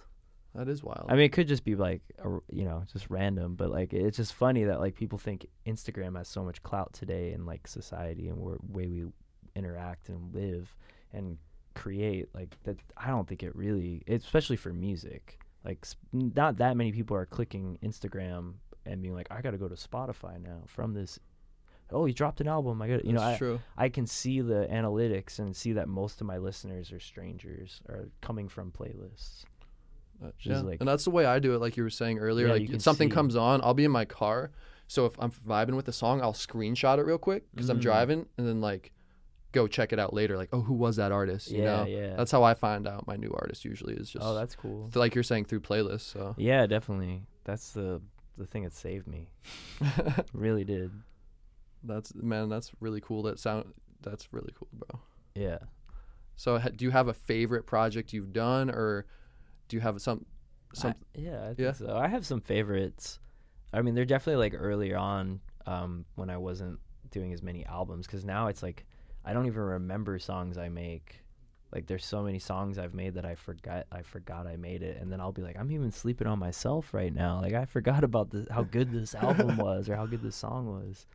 [0.56, 1.06] that is wild.
[1.10, 4.18] i mean it could just be like a you know just random but like it's
[4.18, 8.30] just funny that like people think instagram has so much clout today in like society
[8.30, 9.06] and where way we
[9.56, 10.76] interact and live
[11.14, 11.38] and
[11.74, 16.92] create like that i don't think it really especially for music like not that many
[16.92, 18.54] people are clicking instagram
[18.86, 21.20] and being like i gotta go to spotify now from this
[21.92, 23.60] oh he dropped an album i got you know I, true.
[23.78, 28.10] I can see the analytics and see that most of my listeners are strangers are
[28.22, 29.46] coming from playlists is
[30.40, 30.62] yeah.
[30.62, 31.60] like- and that's the way I do it.
[31.62, 33.14] Like you were saying earlier, Yeah, like you can something see.
[33.16, 34.52] comes on, I'll be in my car.
[34.88, 37.82] So if I'm vibing with the song, I'll screenshot it real quick because I'm Mm.
[37.84, 38.92] driving, and then like
[39.52, 40.38] go check it out later.
[40.38, 41.50] Like, oh, who was that artist?
[41.50, 43.66] You yeah know, yeah that's how I find out my new artist.
[43.66, 46.02] Usually is just oh that's cool th- like you're saying through playlists.
[46.12, 47.24] So Yeah, definitely.
[47.46, 48.02] That's the
[48.38, 49.30] the thing that saved me.
[50.34, 50.92] really did.
[51.84, 53.24] that's man, that's really cool.
[53.24, 55.00] That sound that's really cool, bro.
[55.36, 55.60] Yeah.
[56.36, 59.06] So ha- do you have a favorite project you've done, or
[59.68, 60.26] do you have some
[60.74, 60.92] some?
[60.92, 61.72] I, yeah, I Yeah.
[61.74, 61.96] so.
[61.96, 63.20] I have some favorites.
[63.74, 66.80] I mean, they're definitely like earlier on um, when I wasn't
[67.12, 68.86] doing as many albums because now it's like
[69.24, 71.22] I don't even remember songs I make.
[71.74, 74.98] Like there's so many songs I've made that I forgot I forgot I made it,
[75.02, 77.42] and then I'll be like, I'm even sleeping on myself right now.
[77.42, 80.68] Like I forgot about this, how good this album was or how good this song
[80.68, 81.06] was.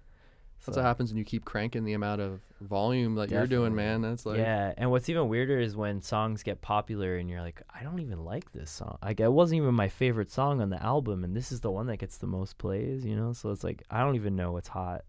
[0.66, 3.74] That's So- what happens when you keep cranking the amount of volume that you're doing,
[3.74, 4.02] man.
[4.02, 7.62] That's like yeah, and what's even weirder is when songs get popular and you're like,
[7.74, 8.98] I don't even like this song.
[9.02, 11.86] Like it wasn't even my favorite song on the album, and this is the one
[11.86, 13.04] that gets the most plays.
[13.06, 15.04] You know, so it's like I don't even know what's hot.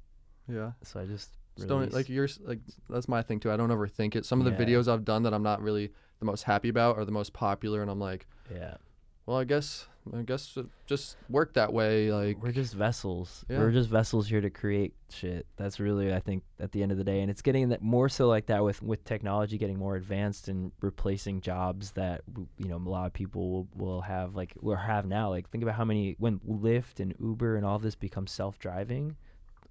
[0.48, 0.72] yeah.
[0.84, 2.60] So I just, Just don't like you're like
[2.90, 3.52] that's my thing too.
[3.52, 4.26] I don't overthink it.
[4.26, 4.58] Some of the Yeah.
[4.80, 7.82] videos I've done that I'm not really the most happy about are the most popular,
[7.82, 8.76] and I'm like, yeah.
[9.26, 12.12] Well, I guess I guess it just work that way.
[12.12, 13.46] Like We're just vessels.
[13.48, 13.60] Yeah.
[13.60, 15.46] We're just vessels here to create shit.
[15.58, 18.10] That's really, I think, at the end of the day, and it's getting that more
[18.10, 22.22] so like that with with technology getting more advanced and replacing jobs that
[22.58, 25.30] you know a lot of people will, will have like will have now.
[25.30, 29.16] Like think about how many when Lyft and Uber and all this become self driving.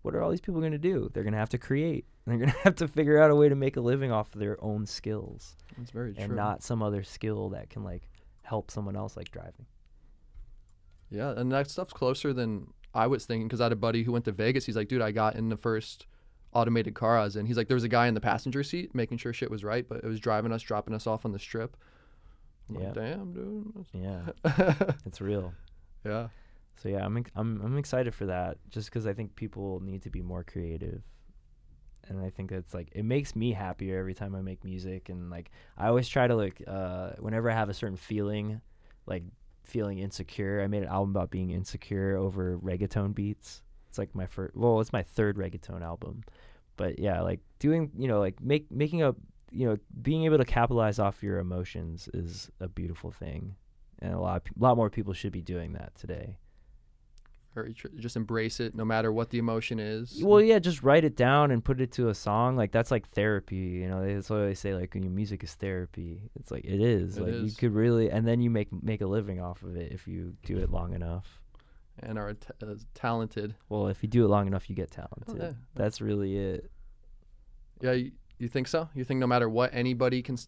[0.02, 1.10] What are all these people going to do?
[1.12, 2.06] They're going to have to create.
[2.26, 4.40] They're going to have to figure out a way to make a living off of
[4.40, 6.24] their own skills it's very true.
[6.24, 8.08] and not some other skill that can like
[8.50, 9.66] help someone else like driving.
[11.10, 14.12] yeah, and that stuff's closer than I was thinking because I had a buddy who
[14.12, 14.66] went to Vegas.
[14.66, 16.06] He's like, dude, I got in the first
[16.52, 17.46] automated car I was in.
[17.46, 19.88] He's like, there was a guy in the passenger seat making sure shit was right,
[19.88, 21.76] but it was driving us, dropping us off on the strip.
[22.68, 22.92] I'm like, Yeah.
[22.92, 23.86] Damn, dude.
[23.92, 24.22] Yeah,
[25.06, 25.52] it's real.
[26.04, 26.28] yeah.
[26.76, 30.10] So yeah, I'm I'm I'm excited for that just because I think people need to
[30.10, 31.02] be more creative,
[32.08, 35.30] and I think that's like it makes me happier every time I make music, and
[35.30, 38.60] like I always try to like uh whenever I have a certain feeling,
[39.06, 39.24] like
[39.64, 40.62] feeling insecure.
[40.62, 43.62] I made an album about being insecure over reggaeton beats.
[43.88, 46.22] It's like my first, well, it's my third reggaeton album,
[46.76, 49.14] but yeah, like doing you know like make making a
[49.50, 53.56] you know being able to capitalize off your emotions is a beautiful thing,
[54.00, 56.36] and a lot of, pe- lot more people should be doing that today.
[57.54, 60.22] Tr- just embrace it, no matter what the emotion is.
[60.22, 62.56] Well, yeah, just write it down and put it to a song.
[62.56, 64.06] Like that's like therapy, you know.
[64.06, 64.74] That's what they say.
[64.74, 66.22] Like your music is therapy.
[66.38, 67.16] It's like it is.
[67.18, 69.90] It like you could really, and then you make make a living off of it
[69.92, 71.40] if you do it long enough.
[71.98, 73.54] and are t- uh, talented.
[73.68, 75.36] Well, if you do it long enough, you get talented.
[75.38, 75.52] yeah.
[75.74, 76.70] That's really it.
[77.80, 78.88] Yeah, you, you think so?
[78.94, 80.38] You think no matter what, anybody can?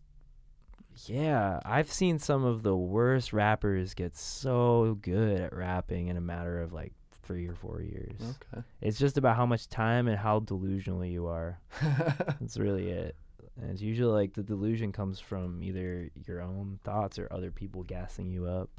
[1.07, 6.21] Yeah, I've seen some of the worst rappers get so good at rapping in a
[6.21, 8.21] matter of like three or four years.
[8.21, 8.63] Okay.
[8.81, 11.61] It's just about how much time and how delusional you are.
[11.83, 13.17] That's really it.
[13.61, 17.83] And it's usually like the delusion comes from either your own thoughts or other people
[17.83, 18.71] gassing you up.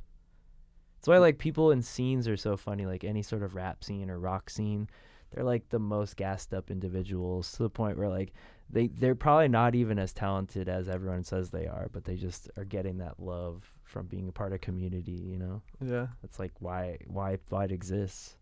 [0.98, 4.10] That's why like people in scenes are so funny, like any sort of rap scene
[4.10, 4.90] or rock scene.
[5.32, 8.34] They're like the most gassed up individuals to the point where like
[8.74, 12.50] they they're probably not even as talented as everyone says they are, but they just
[12.58, 15.62] are getting that love from being a part of community, you know?
[15.80, 16.08] yeah.
[16.22, 18.36] That's like why why why it exists.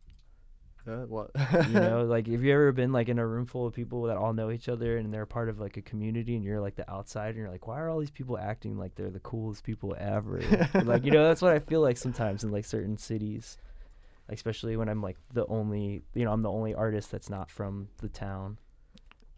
[0.88, 1.04] Yeah.
[1.04, 1.32] What?
[1.68, 4.18] You know, like have you ever been like in a room full of people that
[4.18, 6.90] all know each other and they're part of like a community and you're like the
[6.90, 9.96] outsider and you're like, why are all these people acting like they're the coolest people
[10.00, 10.42] ever?
[10.86, 13.58] like, you know, that's what I feel like sometimes in like certain cities.
[14.30, 17.90] Especially when I'm like the only you know, I'm the only artist that's not from
[17.98, 18.58] the town.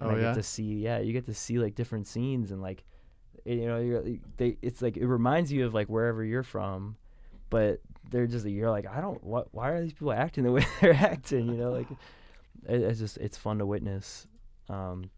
[0.04, 0.26] And Oh, I yeah?
[0.28, 2.84] get to see yeah, you get to see like different scenes and like
[3.46, 4.04] it- you know, you're
[4.38, 6.96] they it's like it reminds you of like wherever you're from,
[7.50, 10.66] but they're just you're like I don't what why are these people acting the way
[10.82, 11.90] they're acting, you know, like
[12.68, 14.28] it, it's just it's fun to witness.
[14.70, 15.10] Um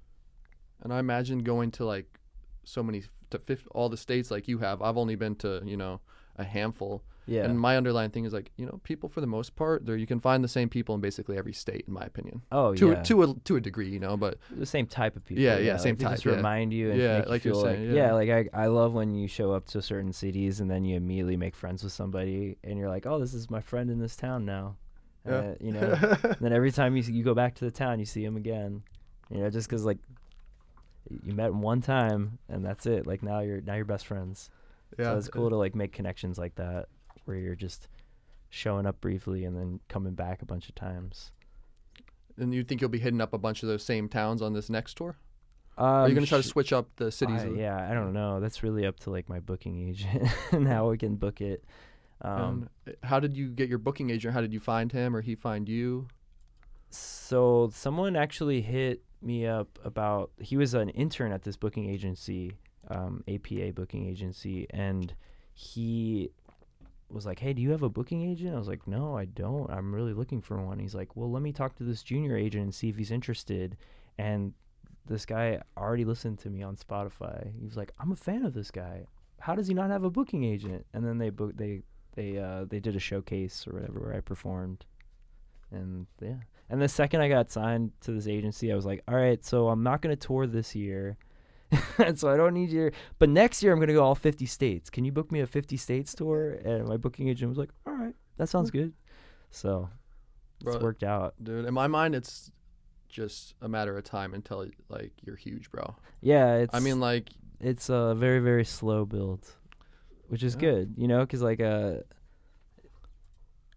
[0.83, 2.19] And I imagine going to like
[2.63, 4.81] so many to fif- all the states like you have.
[4.81, 6.01] I've only been to you know
[6.37, 7.03] a handful.
[7.27, 7.43] Yeah.
[7.45, 10.07] And my underlying thing is like you know people for the most part, there you
[10.07, 12.41] can find the same people in basically every state, in my opinion.
[12.51, 13.01] oh To yeah.
[13.01, 14.15] a, to a to a degree, you know.
[14.17, 15.43] But the same type of people.
[15.43, 16.35] Yeah, yeah, like, same they type, Just yeah.
[16.35, 18.13] remind you and Yeah, make like you feel saying, like yeah.
[18.13, 21.37] like I I love when you show up to certain cities and then you immediately
[21.37, 24.45] make friends with somebody and you're like, oh, this is my friend in this town
[24.45, 24.75] now.
[25.25, 25.33] Yeah.
[25.35, 25.97] Uh, you know.
[26.23, 28.83] and then every time you you go back to the town, you see him again.
[29.31, 29.97] You know, just because like
[31.23, 33.07] you met him one time and that's it.
[33.07, 34.49] Like now you're now you're best friends.
[34.97, 36.87] yeah, So it's cool to like make connections like that
[37.25, 37.87] where you're just
[38.49, 41.31] showing up briefly and then coming back a bunch of times.
[42.37, 44.69] And you think you'll be hitting up a bunch of those same towns on this
[44.69, 45.17] next tour?
[45.77, 47.41] Um, Are you gonna try to switch up the cities?
[47.55, 48.39] Yeah, I don't know.
[48.39, 51.63] That's really up to like my booking agent and how we can book it.
[52.21, 54.33] Um, And how did you get your booking agent?
[54.33, 56.07] How did you find him, or he find you?
[56.91, 62.53] so someone actually hit me up about he was an intern at this booking agency,
[62.89, 65.13] um, APA booking agency, and
[65.53, 66.29] he
[67.09, 69.69] was like, "Hey, do you have a booking agent?" I was like, "No, I don't.
[69.69, 72.63] I'm really looking for one." He's like, "Well, let me talk to this junior agent
[72.63, 73.77] and see if he's interested."
[74.17, 74.53] And
[75.05, 77.53] this guy already listened to me on Spotify.
[77.59, 79.05] He was like, "I'm a fan of this guy.
[79.39, 81.83] How does he not have a booking agent?" And then they book they
[82.15, 84.85] they uh they did a showcase or whatever where I performed.
[85.71, 86.37] And yeah.
[86.69, 89.69] And the second I got signed to this agency, I was like, "All right, so
[89.69, 91.17] I'm not going to tour this year."
[92.15, 94.89] so I don't need your but next year I'm going to go all 50 states.
[94.89, 96.51] Can you book me a 50 states tour?
[96.51, 98.93] And my booking agent was like, "All right, that sounds good."
[99.51, 99.89] So
[100.61, 101.35] it's Bro, worked out.
[101.41, 102.51] Dude, in my mind, it's
[103.09, 105.95] just a matter of time until like you're huge, bro.
[106.21, 109.47] Yeah, it's I mean, like, it's a very very slow build
[110.27, 110.61] which is Yeah.
[110.61, 111.93] good you know because like uh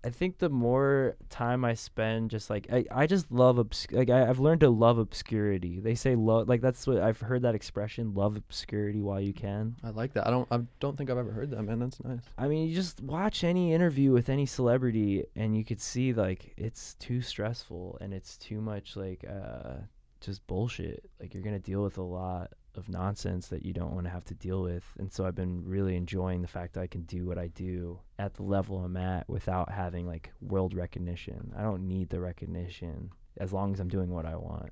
[0.04, 4.10] i think the more time i spend just like i, I just love obs- like
[4.10, 7.54] I, i've learned to love obscurity they say love like that's what i've heard that
[7.54, 10.26] expression love obscurity while you can I like that.
[10.26, 11.78] I don't, I don't think I've ever heard that, man.
[11.80, 12.20] That's nice.
[12.36, 16.52] i mean you just watch any interview with any celebrity and you could see like
[16.56, 19.74] it's too stressful and it's too much like uh
[20.20, 24.06] just bullshit like you're gonna deal with a lot of nonsense that you don't want
[24.06, 26.86] to have to deal with and so i've been really enjoying the fact that i
[26.86, 31.52] can do what i do at the level i'm at without having like world recognition
[31.58, 34.70] i don't need the recognition as long as i'm doing what i want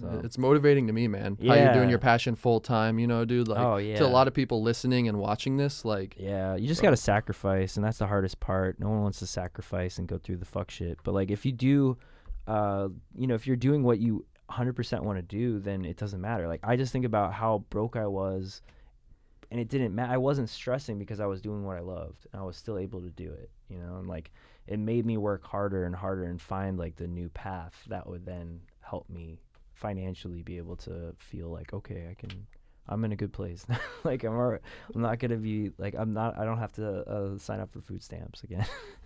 [0.00, 1.36] So- It's motivating to me, man.
[1.44, 3.48] How you're doing your passion full time, you know, dude.
[3.48, 6.68] Like, oh yeah to a lot of people listening and watching this, like, Yeah, you
[6.68, 6.86] just Bro.
[6.90, 8.78] got to sacrifice, and that's the hardest part.
[8.78, 10.98] No one wants to sacrifice and go through the fuck shit.
[11.02, 11.98] But like, if you do,
[12.46, 16.20] uh, you know, if you're doing what you 100% want to do, then it doesn't
[16.20, 16.48] matter.
[16.48, 18.62] Like, I just think about how broke I was,
[19.50, 20.12] and it didn't matter.
[20.12, 23.00] I wasn't stressing because I was doing what I loved, and I was still able
[23.02, 23.50] to do it.
[23.68, 24.30] You know, and like
[24.66, 28.24] it made me work harder and harder and find like the new path that would
[28.24, 29.38] then help me
[29.74, 32.46] financially be able to feel like okay, I can.
[32.88, 33.64] I'm in a good place.
[34.04, 34.60] like I'm, I'm
[35.02, 36.38] not gonna be like I'm not.
[36.38, 38.66] I don't have to uh, sign up for food stamps again.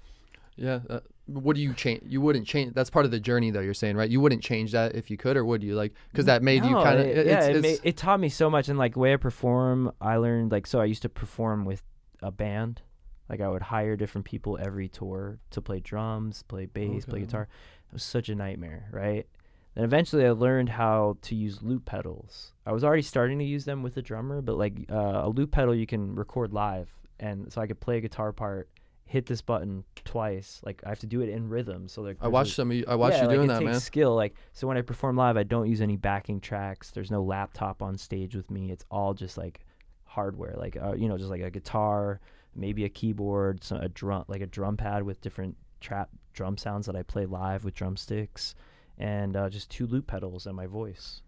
[0.56, 0.80] Yeah.
[0.88, 2.02] Uh, what do you change?
[2.06, 2.72] You wouldn't change.
[2.74, 3.60] That's part of the journey, though.
[3.60, 4.08] You're saying, right?
[4.08, 5.74] You wouldn't change that if you could, or would you?
[5.74, 7.06] Like, because that made you kind of.
[7.06, 9.12] it- yeah, it's, it, ma- it's, it taught me so much, and like the way
[9.12, 10.80] I perform, I learned like so.
[10.80, 11.82] I used to perform with
[12.22, 12.80] a band,
[13.28, 17.48] like I would hire different people every tour to play drums, play bass, play guitar.
[17.88, 19.26] It was such a nightmare, right?
[19.74, 22.52] Then eventually, I learned how to use loop pedals.
[22.64, 25.50] I was already starting to use them with the drummer, but like uh, a loop
[25.50, 26.88] pedal, you can record live,
[27.20, 28.68] and so I could play a guitar part,
[29.06, 30.60] hit this button twice.
[30.64, 32.70] Like I have to do it in rhythm, so like I watched some.
[32.70, 33.80] Of you, I watched yeah, you like, doing it that, takes man.
[33.80, 36.90] Skill, like so when I perform live, I don't use any backing tracks.
[36.90, 38.70] There's no laptop on stage with me.
[38.70, 39.64] It's all just like
[40.04, 42.20] hardware, like uh, you know, just like a guitar,
[42.54, 46.86] maybe a keyboard, so a drum, like a drum pad with different trap drum sounds
[46.86, 48.54] that I play live with drumsticks,
[48.98, 51.22] and uh, just two loop pedals and my voice.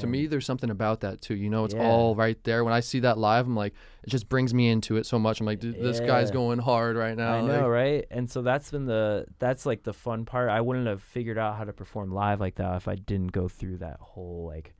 [0.00, 1.34] To me, there's something about that too.
[1.34, 1.88] You know, it's Yeah.
[1.88, 2.64] all right there.
[2.64, 5.40] When I see that live, I'm like, it just brings me into it so much.
[5.40, 7.36] I'm like, dude, this guy's going hard right now.
[7.36, 8.06] I like- know, right?
[8.10, 10.50] And so that's been the that's like the fun part.
[10.50, 13.48] I wouldn't have figured out how to perform live like that if I didn't go
[13.48, 14.74] through that whole like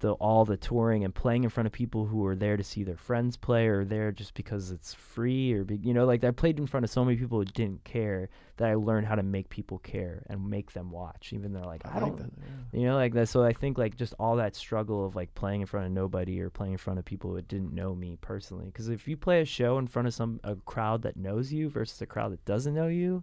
[0.00, 2.84] the all the touring and playing in front of people who are there to see
[2.84, 6.30] their friends play or there just because it's free or be, you know like I
[6.32, 8.28] played in front of so many people who didn't care
[8.58, 11.82] that I learned how to make people care and make them watch even though like
[11.86, 12.30] I, I like don't that.
[12.72, 12.80] yeah.
[12.80, 13.28] you know, like that.
[13.28, 16.40] So I think like just all that struggle of like playing in front of nobody
[16.40, 18.66] or playing in front of people that didn't know me personally.
[18.66, 21.70] Because if you play a show in front of some a crowd that knows you
[21.70, 23.22] versus a crowd that doesn't know you,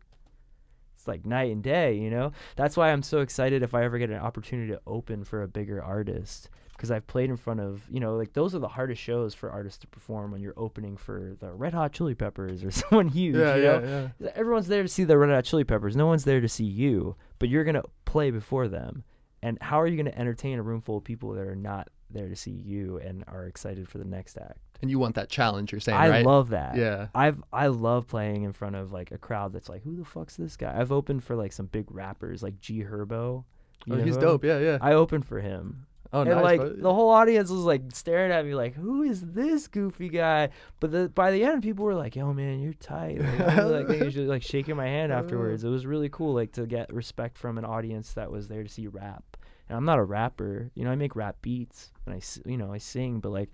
[0.96, 1.96] it's like night and day.
[1.96, 5.24] You know, that's why I'm so excited if I ever get an opportunity to open
[5.24, 6.50] for a bigger artist.
[6.84, 9.50] Because I've played in front of, you know, like those are the hardest shows for
[9.50, 13.38] artists to perform when you're opening for the Red Hot Chili Peppers or someone huge.
[13.38, 14.12] Yeah, you yeah, know?
[14.20, 14.30] yeah.
[14.36, 15.96] everyone's there to see the Red Hot Chili Peppers.
[15.96, 19.06] No one's there to see you, but you're gonna play before them.
[19.42, 22.28] And how are you gonna entertain a room full of people that are not there
[22.28, 24.60] to see you and are excited for the next act?
[24.82, 25.72] And you want that challenge?
[25.72, 26.26] You're saying, I right?
[26.26, 26.76] love that.
[26.76, 27.08] Yeah.
[27.16, 30.36] I've I love playing in front of like a crowd that's like, who the fuck's
[30.36, 30.78] this guy?
[30.78, 33.08] I've opened for like some big rappers like G Herbo.
[33.10, 33.46] Oh,
[33.86, 34.44] you Oh, he's dope.
[34.44, 34.78] Yeah, yeah.
[34.82, 35.86] I opened for him.
[36.14, 36.44] Oh, and nice.
[36.44, 36.74] like bro.
[36.74, 40.50] the whole audience was like staring at me like, who is this goofy guy?
[40.80, 43.20] But the, by the end, people were like, yo man, you're tight.
[43.20, 45.64] Like, I was, like they usually like shaking my hand afterwards.
[45.64, 48.70] It was really cool, like to get respect from an audience that was there to
[48.70, 49.24] see rap.
[49.68, 50.92] And I'm not a rapper, you know.
[50.92, 53.50] I make rap beats and I, you know, I sing, but like.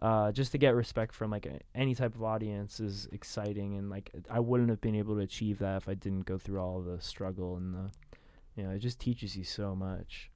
[0.00, 3.88] Uh, just to get respect from like a, any type of audience is exciting, and
[3.88, 6.80] like I wouldn't have been able to achieve that if I didn't go through all
[6.80, 7.90] the struggle and the,
[8.56, 10.31] you know, it just teaches you so much.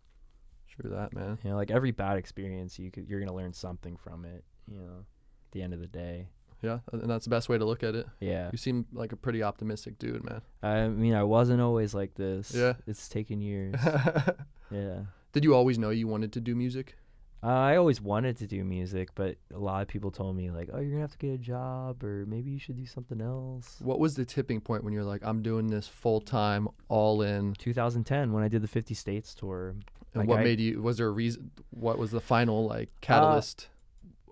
[0.80, 1.38] True that, man.
[1.42, 4.44] You know, like every bad experience, you could you're gonna learn something from it.
[4.70, 6.28] You know, at the end of the day.
[6.62, 8.06] Yeah, and that's the best way to look at it.
[8.20, 8.48] Yeah.
[8.50, 10.40] You seem like a pretty optimistic dude, man.
[10.62, 12.52] I mean, I wasn't always like this.
[12.54, 12.74] Yeah.
[12.86, 13.74] It's taken years.
[14.70, 15.00] yeah.
[15.32, 16.96] Did you always know you wanted to do music?
[17.42, 20.70] Uh, I always wanted to do music, but a lot of people told me like,
[20.72, 23.76] "Oh, you're gonna have to get a job, or maybe you should do something else."
[23.80, 27.54] What was the tipping point when you're like, I'm doing this full time, all in?
[27.58, 29.76] 2010, when I did the 50 states tour,
[30.20, 30.82] And Like, what I- made you?
[30.82, 31.50] Was there a reason?
[31.70, 33.68] What was the final like catalyst?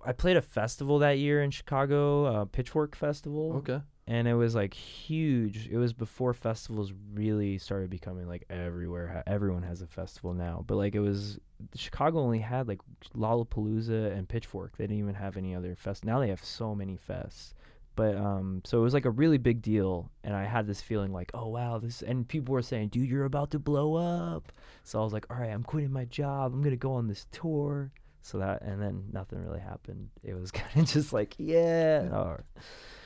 [0.06, 3.54] I played a festival that year in Chicago, uh, Pitchfork Festival.
[3.58, 3.80] okay.
[4.06, 5.66] and it was like huge.
[5.68, 9.22] It was before festivals really started becoming like everywhere.
[9.26, 11.38] Everyone has a festival now, but like it was
[11.74, 12.80] Chicago only had like
[13.16, 14.76] Lollapalooza and Pitchfork.
[14.76, 16.04] They didn't even have any other fest.
[16.04, 17.54] Now they have so many fests.
[17.96, 21.12] But um, so it was like a really big deal, and I had this feeling
[21.12, 22.02] like, oh wow, this.
[22.02, 24.50] And people were saying, dude, you're about to blow up.
[24.82, 26.52] So I was like, all right, I'm quitting my job.
[26.52, 27.92] I'm gonna go on this tour.
[28.22, 30.08] So that, and then nothing really happened.
[30.22, 32.40] It was kind of just like, yeah, right.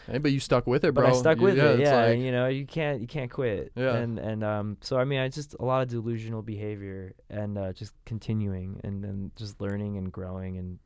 [0.06, 1.04] Hey, but you stuck with it, bro.
[1.04, 1.80] But I stuck with it.
[1.80, 3.72] Yeah, like- you know, you can't you can't quit.
[3.76, 3.94] Yeah.
[3.96, 7.72] And and um, so I mean, I just a lot of delusional behavior and uh,
[7.74, 10.78] just continuing and then just learning and growing and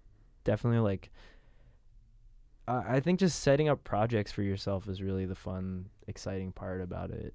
[0.43, 1.11] definitely like.
[2.69, 6.81] I I think just setting up projects for yourself is really the fun, exciting part
[6.81, 7.35] about it.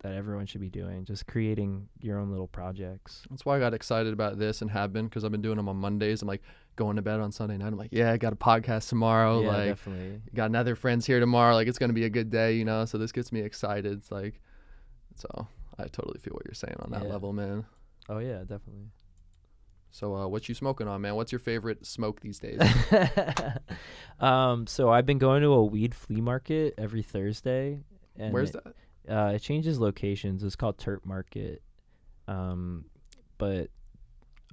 [0.00, 3.22] That everyone should be doing, just creating your own little projects.
[3.30, 5.68] That's why I got excited about this and have been because I've been doing them
[5.68, 6.22] on Mondays.
[6.22, 6.42] I'm like
[6.74, 7.68] going to bed on Sunday night.
[7.68, 9.42] I'm like, yeah, I got a podcast tomorrow.
[9.42, 10.20] yeah, like, definitely.
[10.34, 11.54] got another friends here tomorrow.
[11.54, 12.84] Like, it's gonna be a good day, you know.
[12.84, 13.92] So this gets me excited.
[13.92, 14.40] It's like,
[15.14, 15.46] so
[15.78, 17.08] I totally feel what you're saying on that Yeah.
[17.12, 17.64] level, man.
[18.08, 18.88] Oh yeah, definitely.
[19.94, 21.14] So, uh, what you smoking on, man?
[21.16, 22.58] What's your favorite smoke these days?
[24.20, 27.80] um, so I've been going to a weed flea market every Thursday.
[28.18, 28.74] And Where's it- that?
[29.08, 30.44] Uh, it changes locations.
[30.44, 31.60] It's called Turp Market,
[32.28, 32.84] um,
[33.36, 33.68] but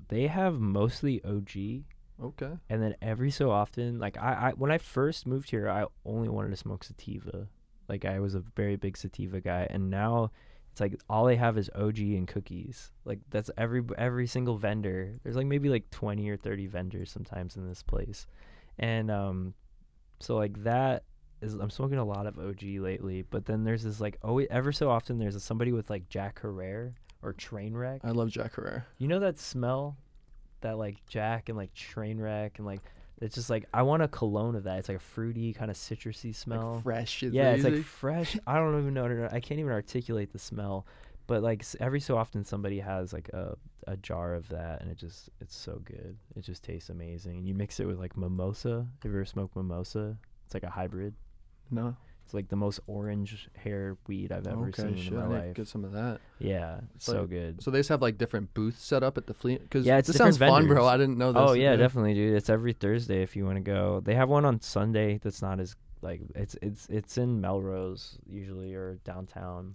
[0.07, 1.83] they have mostly OG,
[2.21, 2.53] Okay.
[2.67, 6.27] and then every so often like I, I when i first moved here i only
[6.29, 7.47] wanted to smoke sativa
[7.87, 10.31] like i was a very big sativa guy and now
[10.71, 12.91] it's like all they have is og and cookies.
[13.05, 15.19] Like that's every every single vendor.
[15.23, 18.27] There's like maybe like 20 or 30 vendors sometimes in this place.
[18.77, 19.53] And um
[20.19, 21.03] so like that
[21.41, 24.71] is i'm smoking a lot of og lately but then there's this like oh ever
[24.71, 28.83] so often there's a, somebody with like Jack Herer or trainwreck I love Jack Herer.
[28.97, 29.97] you know that smell,
[30.61, 32.81] that like Jack and like Trainwreck and like
[33.21, 34.79] it's just like I want a cologne of that.
[34.79, 36.75] It's like a fruity kind of citrusy smell.
[36.75, 37.23] Like fresh.
[37.23, 38.37] Yeah, it's like fresh.
[38.47, 39.29] I don't even know.
[39.31, 40.85] I can't even articulate the smell,
[41.27, 43.55] but like every so often somebody has like a
[43.87, 46.17] a jar of that, and it just it's so good.
[46.35, 47.37] It just tastes amazing.
[47.37, 48.87] And you mix it with like mimosa.
[49.03, 50.17] Have you ever smoked mimosa?
[50.45, 51.13] It's like a hybrid.
[51.69, 51.95] no.
[52.29, 55.13] It's like the most orange hair weed I've ever okay, seen shit.
[55.13, 55.55] in my life.
[55.55, 56.19] get some of that.
[56.37, 57.63] Yeah, it's so like- good.
[57.63, 59.57] So they just have like different booths set up at the flea.
[59.57, 60.85] Because Yeah, it's this sounds fun, bro.
[60.85, 61.41] I didn't know this.
[61.43, 62.35] Oh yeah, definitely, dude.
[62.35, 64.01] It's every Thursday if you want to go.
[64.05, 68.75] They have one on Sunday that's not as like it's it's it's in Melrose usually
[68.75, 69.73] or downtown,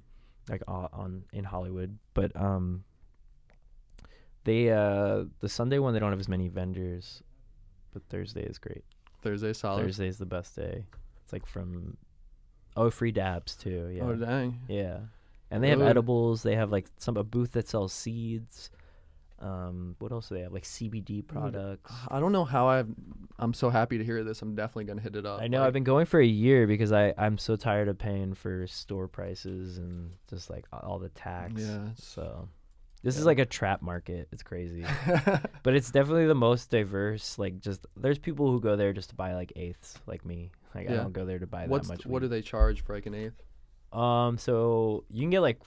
[0.48, 1.98] like uh, on in Hollywood.
[2.14, 2.84] But um,
[4.44, 7.20] they uh the Sunday one they don't have as many vendors,
[7.92, 8.84] but Thursday is great.
[9.22, 9.82] Thursday solid.
[9.82, 10.86] Thursday is the best day.
[11.24, 11.96] It's like from
[12.76, 13.88] oh free dabs too.
[13.94, 14.60] Yeah, Oh dang.
[14.68, 14.98] yeah,
[15.50, 16.42] and they have edibles.
[16.42, 18.70] They have like some a booth that sells seeds.
[19.40, 20.52] Um, what else do they have?
[20.52, 21.92] Like CBD products.
[22.08, 22.88] I don't know how I've.
[23.38, 24.40] I'm so happy to hear this.
[24.40, 25.40] I'm definitely gonna hit it up.
[25.40, 27.98] I know Like, I've been going for a year because I I'm so tired of
[27.98, 31.54] paying for store prices and just like a- all the tax.
[31.60, 32.48] Yeah, it's- So
[33.02, 33.26] this is yeah.
[33.26, 34.28] like a trap market.
[34.32, 34.84] It's crazy,
[35.62, 37.38] but it's definitely the most diverse.
[37.38, 40.52] Like just there's people who go there just to buy like eighths, like me.
[40.74, 41.02] Like I Yeah.
[41.02, 42.10] don't go there to buy What's that th- much.
[42.12, 43.40] what do they charge for like an eighth?
[43.92, 45.60] Um, so you can get like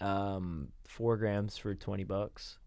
[0.00, 2.58] um four grams for twenty bucks.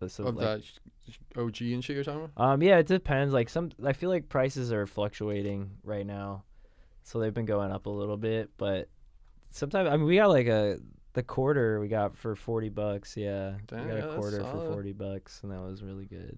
[0.00, 0.78] Uh, So of like, that sh-
[1.12, 2.44] sh- OG and shit you're talking about?
[2.54, 3.32] Um, yeah, it depends.
[3.32, 6.44] Like some, I feel like prices are fluctuating right now,
[7.04, 8.50] so they've been going up a little bit.
[8.56, 8.88] But
[9.50, 10.78] sometimes, I mean, we got like a
[11.14, 13.16] the quarter we got for forty bucks.
[13.16, 14.72] Yeah, Dang, we got yeah, a that's quarter for solid.
[14.72, 16.36] forty bucks, and that was really good.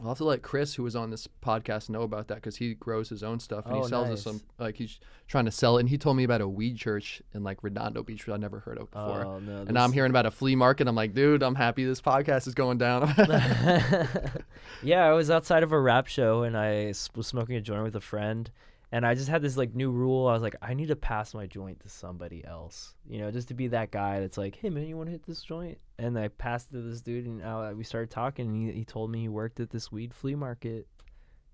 [0.00, 2.74] I'll have to let Chris, who was on this podcast, know about that because he
[2.74, 4.18] grows his own stuff and Oh, he sells nice.
[4.18, 4.40] us some.
[4.58, 7.42] Like he's trying to sell it, and he told me about a weed church in
[7.42, 9.24] like Redondo Beach, which I never heard of before.
[9.24, 9.58] Oh no!
[9.62, 10.86] and now I'm hearing about a flea market.
[10.86, 13.12] I'm like, dude, I'm happy this podcast is going down.
[14.82, 17.96] yeah, I was outside of a rap show and I was smoking a joint with
[17.96, 18.50] a friend,
[18.96, 20.26] and I just had this like new rule.
[20.26, 23.48] I was like, I need to pass my joint to somebody else, you know, just
[23.48, 25.76] to be that guy that's like, hey man, you want to hit this joint?
[25.98, 28.46] And I passed it to this dude, and uh, we started talking.
[28.46, 30.86] And he he told me he worked at this weed flea market.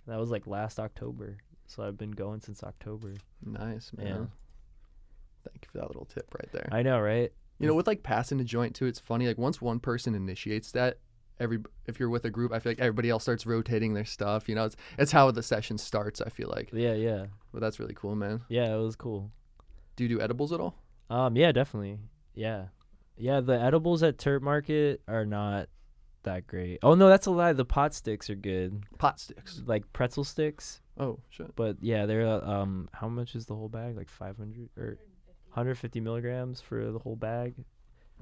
[0.07, 3.15] That was like last October, so I've been going since October.
[3.45, 4.07] nice, man.
[4.07, 5.51] Yeah.
[5.51, 6.69] Thank you for that little tip right there.
[6.71, 7.33] I know, right?
[7.59, 9.27] You know, with like passing a joint too, it's funny.
[9.27, 10.99] Like once one person initiates that,
[11.43, 14.49] every if you're with a group, I feel like everybody else starts rotating their stuff.
[14.49, 16.21] You know, it's it's how the session starts.
[16.21, 18.43] I feel like, Yeah, yeah, but that's really cool, man.
[18.49, 18.75] yeah.
[18.75, 19.31] It was cool.
[19.97, 20.75] Do you do edibles at all?
[21.11, 21.99] Um, yeah, definitely.
[22.35, 22.67] Yeah,
[23.17, 23.41] yeah.
[23.41, 25.69] The edibles at Turp Market are not
[26.23, 26.79] that great.
[26.83, 27.53] Oh no, that's a lie.
[27.53, 29.61] The pot sticks are good, Pot sticks.
[29.67, 30.81] like pretzel sticks.
[30.99, 31.55] Oh shit.
[31.57, 33.97] But yeah, they're uh, um, how much is the whole bag?
[33.97, 34.99] Like five hundred or
[35.49, 37.55] 150 milligrams for the whole bag,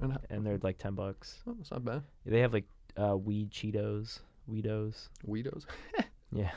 [0.01, 1.41] And, and they're like ten bucks.
[1.47, 2.03] oh, that's not bad.
[2.25, 2.65] They have like
[2.97, 4.19] uh, weed Cheetos,
[4.51, 5.09] Weedos.
[5.27, 5.65] Weedos.
[6.33, 6.51] Yeah.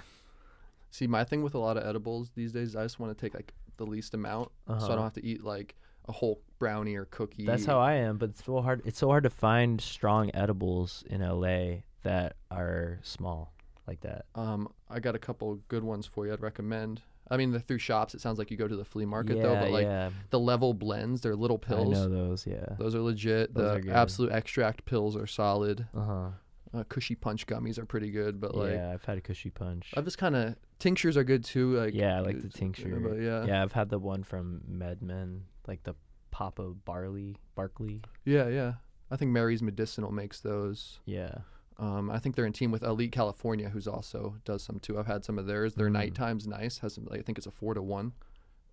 [0.93, 3.35] See, my thing with a lot of edibles these days, I just want to take
[3.35, 4.89] like the least amount, so I Uh-huh.
[4.95, 5.75] don't have to eat like
[6.07, 7.45] a whole brownie or cookie.
[7.45, 8.83] That's how I am, but it's so hard.
[8.85, 13.53] It's so hard to find strong edibles in LA that are small
[13.89, 14.27] like that.
[14.37, 16.33] Um, I got a couple good ones for you.
[16.33, 17.03] I'd recommend.
[17.31, 18.15] I mean, they're through shops.
[18.15, 20.11] It sounds like you go to the flea market yeah, though, but like yeah.
[20.31, 21.97] the level blends, they're little pills.
[21.97, 22.47] I know those.
[22.47, 22.67] Yeah.
[22.79, 23.55] Those are legit.
[23.55, 23.93] Those the good.
[23.93, 25.87] absolute extract pills are solid.
[25.97, 26.29] Uh huh.
[26.75, 29.93] Uh, Kushy Punch gummies are pretty good, but like yeah, I've had a Kushy Punch.
[29.97, 31.77] I've just kind of tinctures are good too.
[31.79, 32.99] Like yeah, I like the it's- tincture.
[33.01, 35.95] But yeah, yeah, I've had the one from MedMen, like the
[36.31, 38.03] Papa Barley, Barkley.
[38.25, 38.73] yeah, yeah.
[39.11, 40.99] I think Mary's Medicinal makes those.
[41.05, 41.39] Yeah.
[41.79, 44.99] Um, I think they're in team with Elite California, who's also does some too.
[44.99, 45.75] I've had some of theirs.
[45.75, 45.93] Their Mm.
[45.95, 46.79] nighttime's nice.
[46.79, 47.05] Has some.
[47.07, 48.13] Like, I think it's a four to one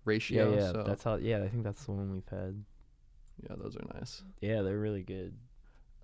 [0.04, 0.54] ratio.
[0.54, 0.72] yeah.
[0.72, 1.16] so That's how.
[1.16, 2.62] Yeah, I think that's the one we've had.
[3.48, 4.22] yeah, those are nice.
[4.40, 5.34] Yeah, they're really good.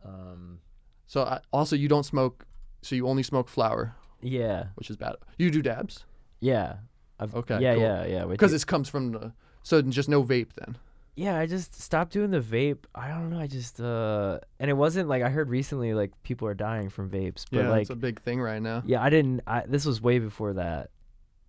[0.05, 0.61] Um.
[1.07, 2.47] So I, also, you don't smoke.
[2.83, 4.67] So you only smoke flower, Yeah.
[4.75, 5.17] which is bad.
[5.39, 6.05] You do dabs
[6.41, 6.77] Yeah.
[7.19, 7.83] I've, Okay, Yeah, cool.
[7.83, 8.25] yeah, yeah.
[8.27, 9.33] because this comes from the.
[9.63, 10.77] So just no vape then.
[11.19, 12.85] Yeah, I just stopped doing the vape.
[12.95, 13.41] I don't know.
[13.41, 17.11] I just uh, and it wasn't like I heard recently like people are dying from
[17.11, 18.85] vapes, but yeah, like it's a big thing right now.
[18.87, 19.41] Yeah, I didn't.
[19.45, 20.91] I this was way before that.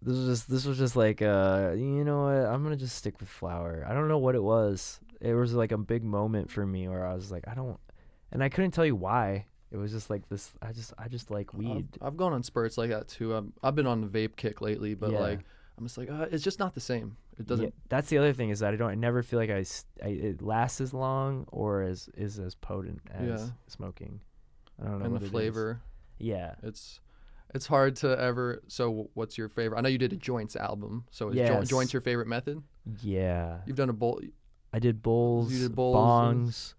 [0.01, 2.51] This was just this was just like uh, you know what?
[2.51, 3.85] I'm gonna just stick with flower.
[3.87, 4.99] I don't know what it was.
[5.21, 7.77] It was like a big moment for me where I was like, I don't,
[8.31, 9.45] and I couldn't tell you why.
[9.71, 10.51] It was just like this.
[10.63, 11.87] I just I just like I've, weed.
[12.01, 13.35] I've gone on spurts like that too.
[13.35, 15.19] i I've been on the vape kick lately, but Yeah.
[15.19, 15.39] like
[15.79, 17.15] I'm just like uh, it's just not the same.
[17.39, 17.65] It doesn't.
[17.65, 18.91] Yeah, that's the other thing is that I don't.
[18.91, 19.63] I never feel like I.
[20.05, 23.47] it lasts as long or as is as potent as Yeah.
[23.67, 24.19] smoking.
[24.81, 25.05] I don't know.
[25.05, 25.79] and the it flavor.
[26.17, 26.55] Yeah.
[26.63, 26.99] It's
[27.55, 28.61] it's hard to ever.
[28.67, 29.77] So what's your favorite?
[29.77, 31.05] I know you did a joints album.
[31.11, 32.61] So is jo- joints your favorite method?
[33.01, 33.59] Yeah.
[33.65, 34.19] You've done a bowl.
[34.73, 35.95] I did bowls, did bowls
[36.29, 36.73] and- bongs.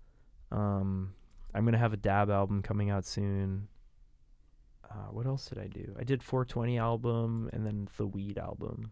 [0.52, 1.14] Um,
[1.54, 3.68] I'm gonna have a dab album coming out soon.
[4.90, 5.94] Uh, what else did I do?
[5.98, 8.90] I did 420 album and then the weed album.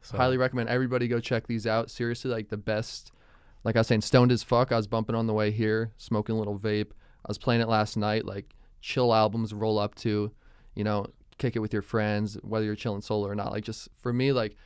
[0.00, 1.90] So, Highly recommend everybody go check these out.
[1.90, 3.12] Seriously, like the best.
[3.62, 4.72] Like I was saying, stoned as fuck.
[4.72, 6.90] I was bumping on the way here, smoking a little vape.
[7.24, 8.26] I was playing it last night.
[8.26, 10.30] Like chill albums, roll up to,
[10.74, 11.06] you know,
[11.38, 13.50] kick it with your friends, whether you're chilling solo or not.
[13.52, 14.56] Like just for me, like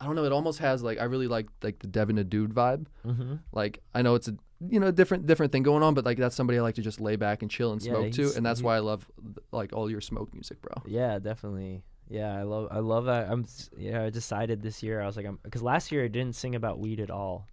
[0.00, 0.24] I don't know.
[0.24, 2.86] It almost has like I really like like the Devin the Dude vibe.
[3.06, 3.40] Mhm.
[3.52, 6.34] Like I know it's a you know different different thing going on, but like that's
[6.34, 8.62] somebody I like to just lay back and chill and Yeah, smoke to, and that's
[8.62, 9.06] why I love
[9.52, 10.82] like all your smoke music, bro.
[10.86, 11.82] Yeah, definitely.
[12.08, 13.30] Yeah, I love I love that.
[13.30, 13.44] I'm
[13.76, 16.54] yeah, I decided this year I was like I'm cuz last year I didn't sing
[16.54, 17.46] about weed at all.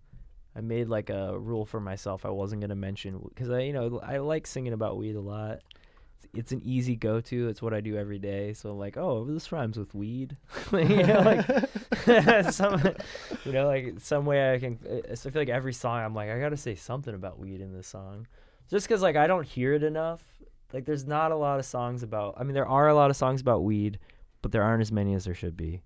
[0.55, 3.73] I made like a rule for myself I wasn't going to mention cuz I you
[3.73, 5.59] know I like singing about weed a lot.
[6.35, 7.49] It's, an easy go-to.
[7.49, 8.53] It's what I do every day.
[8.53, 10.37] So I'm like, "Oh, this rhymes with weed."
[10.71, 12.81] you know like some
[13.45, 16.13] you know like some way I can uh, so I feel like every song I'm
[16.13, 18.27] like I got to say something about weed in this song.
[18.69, 20.23] Just cuz like I don't hear it enough.
[20.73, 23.15] Like there's not a lot of songs about I mean there are a lot of
[23.15, 23.99] songs about weed,
[24.41, 25.81] but there aren't as many as there should be.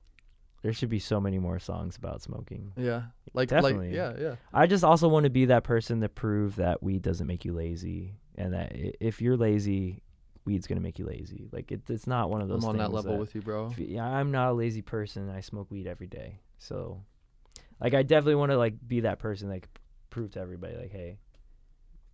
[0.62, 2.74] There should be so many more songs about smoking.
[2.76, 3.90] Yeah, like Definitely.
[3.90, 4.36] like yeah yeah.
[4.54, 7.54] I just also want to be that person to prove that weed doesn't make you
[7.54, 10.02] lazy, and that if you're lazy,
[10.50, 11.48] weed's gonna make you lazy.
[11.52, 12.64] Like it, it's not one of those.
[12.64, 13.72] I'm on that level with you, bro.
[13.78, 15.30] yeah, I'm not a lazy person.
[15.30, 17.04] I smoke weed every day, so
[17.80, 19.68] like I definitely want to like be that person that
[20.10, 21.20] prove to everybody like, hey,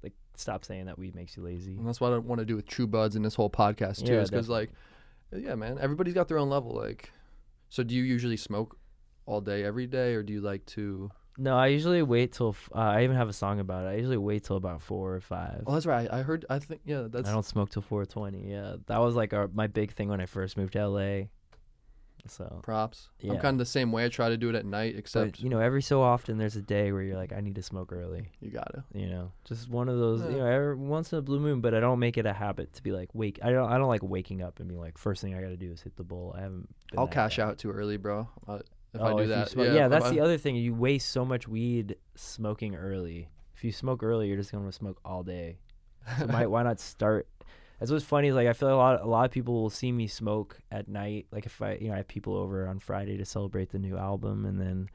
[0.03, 1.77] like stop saying that weed makes you lazy.
[1.77, 4.13] And that's what I want to do with True Buds and this whole podcast too,
[4.13, 4.71] Yeah, is because like,
[5.33, 6.71] yeah, man, everybody's got their own level.
[6.71, 7.11] Like,
[7.69, 8.77] so do you usually smoke
[9.25, 11.09] all day every day, or do you like to?
[11.37, 13.89] No, I usually wait till f- uh, I even have a song about it.
[13.89, 15.63] I usually wait till about four or five.
[15.67, 16.07] Oh, that's right.
[16.11, 16.45] I heard.
[16.49, 18.49] I think yeah, that's I don't smoke till 420.
[18.49, 21.23] Yeah, that was like our, my big thing when I first moved to LA.
[22.27, 23.09] So, props.
[23.19, 23.33] Yeah.
[23.33, 24.05] I'm kind of the same way.
[24.05, 26.55] I try to do it at night, except but you know, every so often there's
[26.55, 28.29] a day where you're like, I need to smoke early.
[28.41, 28.83] you gotta.
[28.93, 30.21] You know, just one of those.
[30.21, 30.29] Yeah.
[30.29, 31.61] You know, every once in a blue moon.
[31.61, 33.39] But I don't make it a habit to be like wake.
[33.43, 33.71] I don't.
[33.71, 35.81] I don't like waking up and be like, first thing I got to do is
[35.81, 36.33] hit the bowl.
[36.35, 36.67] I haven't.
[36.97, 38.27] I'll cash out too early, bro.
[38.47, 38.59] Uh,
[38.95, 39.73] if Oh, I do you that, smoke- yeah.
[39.73, 40.55] yeah, that's I- the other thing.
[40.55, 43.29] You waste so much weed smoking early.
[43.55, 45.59] If you smoke early, you're just gonna smoke all day.
[46.19, 47.27] So might why not start?
[47.79, 49.69] That's what's funny is like I feel like a lot a lot of people will
[49.69, 51.27] see me smoke at night.
[51.31, 53.97] Like if I you know I have people over on Friday to celebrate the new
[53.97, 54.89] album, and then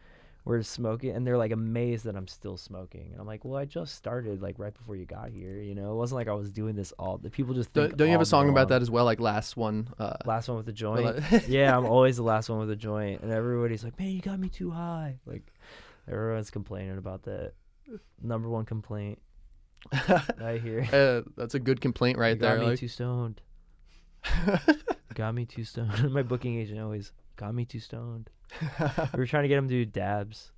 [0.45, 3.11] we're smoking, and they're like amazed that I'm still smoking.
[3.13, 5.61] And I'm like, well, I just started like right before you got here.
[5.61, 7.19] You know, it wasn't like I was doing this all.
[7.19, 9.05] The people just think Don't, don't you have a song about that as well?
[9.05, 9.89] Like last one.
[9.99, 11.23] Uh, Last one with the joint.
[11.49, 14.39] yeah, I'm always the last one with a joint, and everybody's like, "Man, you got
[14.39, 15.43] me too high." Like,
[16.09, 17.53] everyone's complaining about that.
[18.23, 19.21] Number one complaint
[19.93, 20.87] I hear.
[20.93, 22.59] uh, that's a good complaint right got there.
[22.59, 23.41] me Like, too stoned.
[25.15, 26.13] got me too stoned.
[26.13, 28.31] My booking agent always got me too stoned.
[29.15, 30.53] we were trying to get him to do dabs.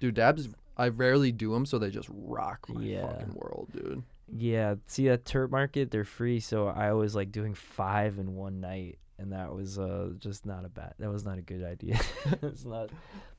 [0.00, 0.48] dude, dabs.
[0.76, 3.06] I rarely do them, so they just rock my Yeah.
[3.06, 4.02] fucking world, dude.
[4.34, 8.60] Yeah, see at Turp Market they're free, so I was like doing five in one
[8.60, 10.94] night, and that was uh just not a bad.
[10.98, 12.00] That was not a good idea.
[12.42, 12.88] it's not.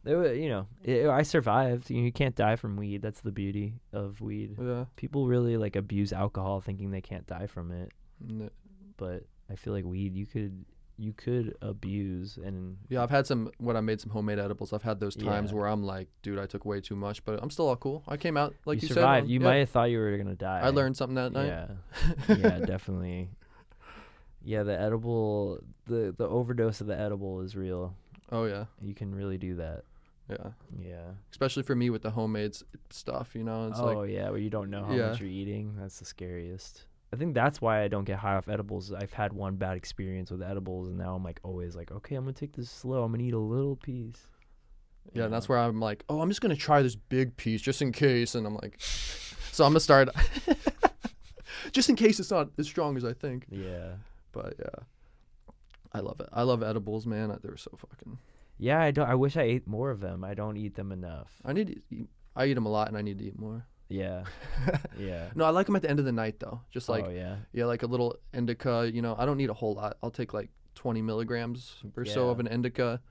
[0.06, 1.89] It, you know, it, I survived.
[1.89, 3.02] You, know, you can't die from weed.
[3.02, 4.56] That's the beauty of weed.
[4.62, 4.86] Yeah.
[4.96, 7.91] People really like abuse alcohol, thinking they can't die from it,
[8.30, 8.52] N-
[8.98, 10.64] but I feel like weed you could
[10.98, 14.74] you could abuse and Yeah, I've had some when I made some homemade edibles.
[14.74, 15.58] I've had those times Yeah.
[15.58, 18.04] where I'm like, dude, I took way too much, but I'm still all cool.
[18.08, 19.24] I came out like you, you survived.
[19.26, 20.60] on- you yeah, might have thought you were gonna die.
[20.62, 21.48] I learned something that night.
[21.48, 21.68] Yeah,
[22.38, 23.30] yeah, definitely.
[24.44, 27.96] Yeah, the edible, the the overdose of the edible is real.
[28.32, 29.84] Oh yeah, You can really do that.
[30.30, 30.52] yeah.
[30.80, 31.12] Yeah.
[31.32, 32.56] Especially for me with the homemade
[32.89, 33.68] stuff, you know.
[33.70, 35.10] It's oh like yeah, where you don't know how Yeah.
[35.10, 35.76] much you're eating.
[35.78, 36.86] That's the scariest.
[37.14, 38.91] I think that's why I don't get high off edibles.
[38.91, 42.24] I've had one bad experience with edibles, and now I'm like always like, okay, I'm
[42.24, 43.03] gonna take this slow.
[43.03, 44.26] I'm gonna eat a little piece.
[45.14, 47.84] yeah, and that's where I'm like, oh, I'm just gonna try this big piece just
[47.84, 50.09] in case, and I'm like, so I'm gonna start,
[51.72, 53.45] just in case it's not as strong as I think.
[53.51, 53.93] Yeah.
[54.32, 54.84] But yeah,
[55.91, 56.30] I love it.
[56.34, 57.38] I love edibles, man.
[57.43, 58.18] They're so fucking.
[58.57, 59.07] Yeah, I don't.
[59.07, 60.24] I wish I ate more of them.
[60.24, 61.32] I don't eat them enough.
[61.45, 63.68] I need to eat, I eat them a lot, and I need to eat more.
[63.90, 64.24] Yeah.
[64.98, 65.30] Yeah.
[65.36, 66.62] No, I like them at the end of the night though.
[66.72, 67.38] Just like oh yeah.
[67.52, 68.90] yeah, like a little indica.
[68.94, 69.98] You know, I don't need a whole lot.
[70.04, 73.02] I'll take like 20 milligrams or so of an indica.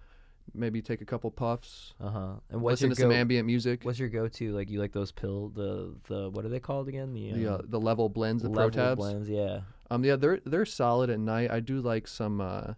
[0.54, 2.32] maybe take a couple puffs, Uh huh.
[2.50, 3.84] And what's listen your to some go- ambient music.
[3.84, 4.52] What's your go-to?
[4.52, 7.12] Like you like those pill the the what are they called again?
[7.14, 8.98] The the uh, um, the level blends, the pro level tabs.
[8.98, 9.28] blends.
[9.28, 9.60] Yeah.
[9.90, 11.50] Um, yeah, they're they're solid at night.
[11.50, 12.40] I do like some.
[12.40, 12.74] Uh,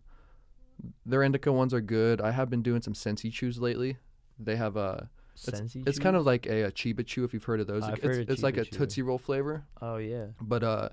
[1.06, 2.20] their indica ones are good.
[2.20, 3.96] I have been doing some Sensi chews lately.
[4.38, 5.08] They have a.
[5.34, 7.82] It's, it's kind of like a, a Chiba Chew if you've heard of those.
[7.82, 10.26] I've it's heard of it's like a Tootsie Roll flavor, Oh yeah.
[10.40, 10.88] but uh,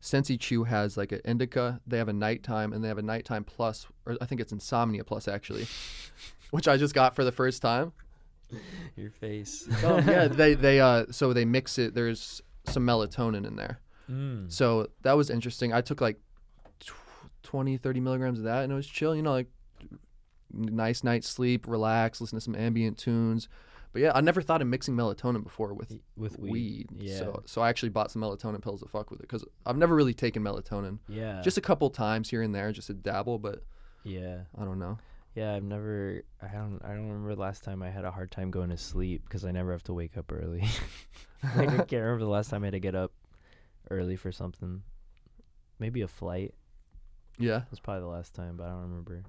[0.00, 1.80] Sensi Chew has like an indica.
[1.86, 5.04] They have a nighttime, and they have a nighttime plus, or I think it's insomnia
[5.04, 5.66] plus actually,
[6.50, 7.92] which I just got for the first time.
[8.96, 9.66] Your face.
[9.84, 11.94] Um, yeah, they they uh so they mix it.
[11.94, 13.80] There's some melatonin in there.
[14.10, 14.50] Mm.
[14.52, 15.72] So that was interesting.
[15.72, 16.18] I took like
[16.80, 16.92] tw-
[17.44, 19.14] 20, 30 milligrams of that, and it was chill.
[19.16, 19.46] You know, like
[20.52, 23.48] nice night's sleep, relax, listen to some ambient tunes.
[23.92, 26.52] But yeah, I never thought of mixing melatonin before with With weed.
[26.52, 26.88] weed.
[26.98, 27.18] Yeah.
[27.18, 29.94] So so I actually bought some melatonin pills to fuck with it because I've never
[29.94, 30.98] really taken melatonin.
[31.08, 31.40] yeah.
[31.42, 33.38] Just a couple times here and there, just to dabble.
[33.38, 33.62] But
[34.04, 34.40] yeah.
[34.58, 34.98] I don't know.
[35.34, 36.22] Yeah, I've never.
[36.42, 36.80] I don't.
[36.84, 39.44] I don't remember the last time I had a hard time going to sleep because
[39.46, 40.62] I never have to wake up early.
[41.56, 43.12] like, I can't remember the last time I had to get up
[43.90, 44.82] early for something.
[45.78, 46.54] Maybe a flight
[47.38, 47.62] Yeah.
[47.70, 49.22] was probably the last time, but I don't remember.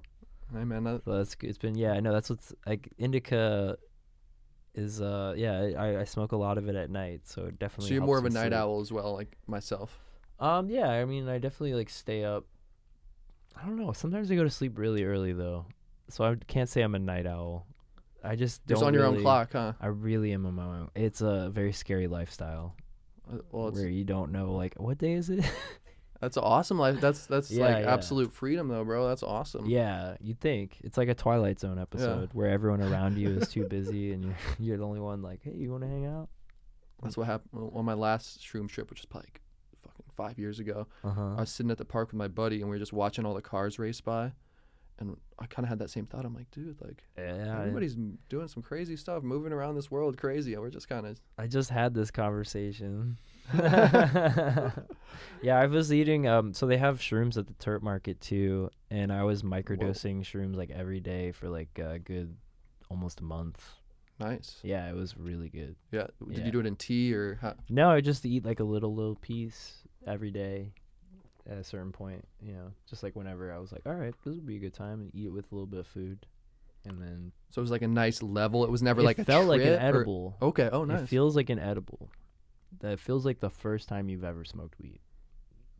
[0.52, 1.92] Hey man, that's it's been yeah.
[1.92, 3.76] I know that's what's like indica.
[4.74, 7.88] Is uh yeah I, I smoke a lot of it at night so it definitely.
[7.88, 8.52] so you're more of a night sleep.
[8.54, 10.00] owl as well, like myself.
[10.40, 12.44] Um yeah I mean I definitely like stay up.
[13.56, 13.92] I don't know.
[13.92, 15.66] Sometimes I go to sleep really early though,
[16.08, 17.66] so I can't say I'm a night owl.
[18.22, 19.74] I just don't on your own clock, huh?
[19.80, 20.90] I really am on my own.
[20.94, 22.74] It's a very scary lifestyle
[23.32, 25.44] Uh, Well, where you don't know like what day is it.
[26.24, 27.00] that's awesome life.
[27.00, 27.92] That's that's Yeah, like yeah.
[27.94, 29.06] absolute freedom though, bro.
[29.08, 29.66] That's awesome.
[29.66, 33.64] yeah, you'd think it's like a Twilight Zone episode where everyone around you is too
[33.66, 36.28] busy and you're you're the only one like, hey, you want to hang out?
[37.02, 39.40] That's what happened on my last shroom trip, which is probably like
[39.82, 40.86] fucking five years ago.
[41.04, 41.34] Uh huh.
[41.36, 43.34] I was sitting at the park with my buddy, and we were just watching all
[43.34, 44.32] the cars race by,
[44.98, 46.24] and I kind of had that same thought.
[46.24, 50.16] I'm like, dude, like Yeah, everybody's m- doing some crazy stuff, moving around this world
[50.16, 53.18] crazy, and we're just kind of I just had this conversation.
[55.42, 56.26] yeah, I was eating.
[56.26, 60.56] Um, so they have shrooms at the Turp Market too, and I was microdosing shrooms
[60.56, 62.36] like every day for like a good,
[62.90, 63.62] almost a month.
[64.18, 64.58] nice.
[64.62, 65.76] Yeah, it was really good.
[65.90, 66.06] Yeah.
[66.28, 66.44] Did Yeah.
[66.46, 67.54] you do it in tea or how?
[67.68, 70.72] No, I just eat like a little little piece every day.
[71.46, 74.34] At a certain point, you know, just like whenever I was like, all right, this
[74.34, 76.24] would be a good time, and eat it with a little bit of food,
[76.86, 78.64] and then So it was like a nice level.
[78.64, 80.36] It was never it like a felt like an trip or- edible.
[80.40, 80.70] Okay.
[80.72, 81.02] Oh, nice.
[81.02, 82.08] It feels like an edible.
[82.80, 85.00] That feels like the first time you've ever smoked weed.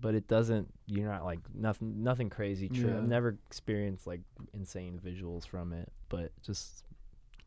[0.01, 2.91] But it doesn't you're not like nothing nothing crazy true.
[2.91, 2.99] Yeah.
[2.99, 4.21] I've never experienced like
[4.53, 6.85] insane visuals from it, but just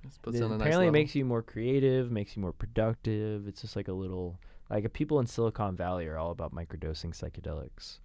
[0.03, 3.47] it it on a nice apparently it makes you more creative, makes you more productive.
[3.47, 4.39] It's just like a little
[4.69, 7.99] like people in Silicon Valley are all about microdosing psychedelics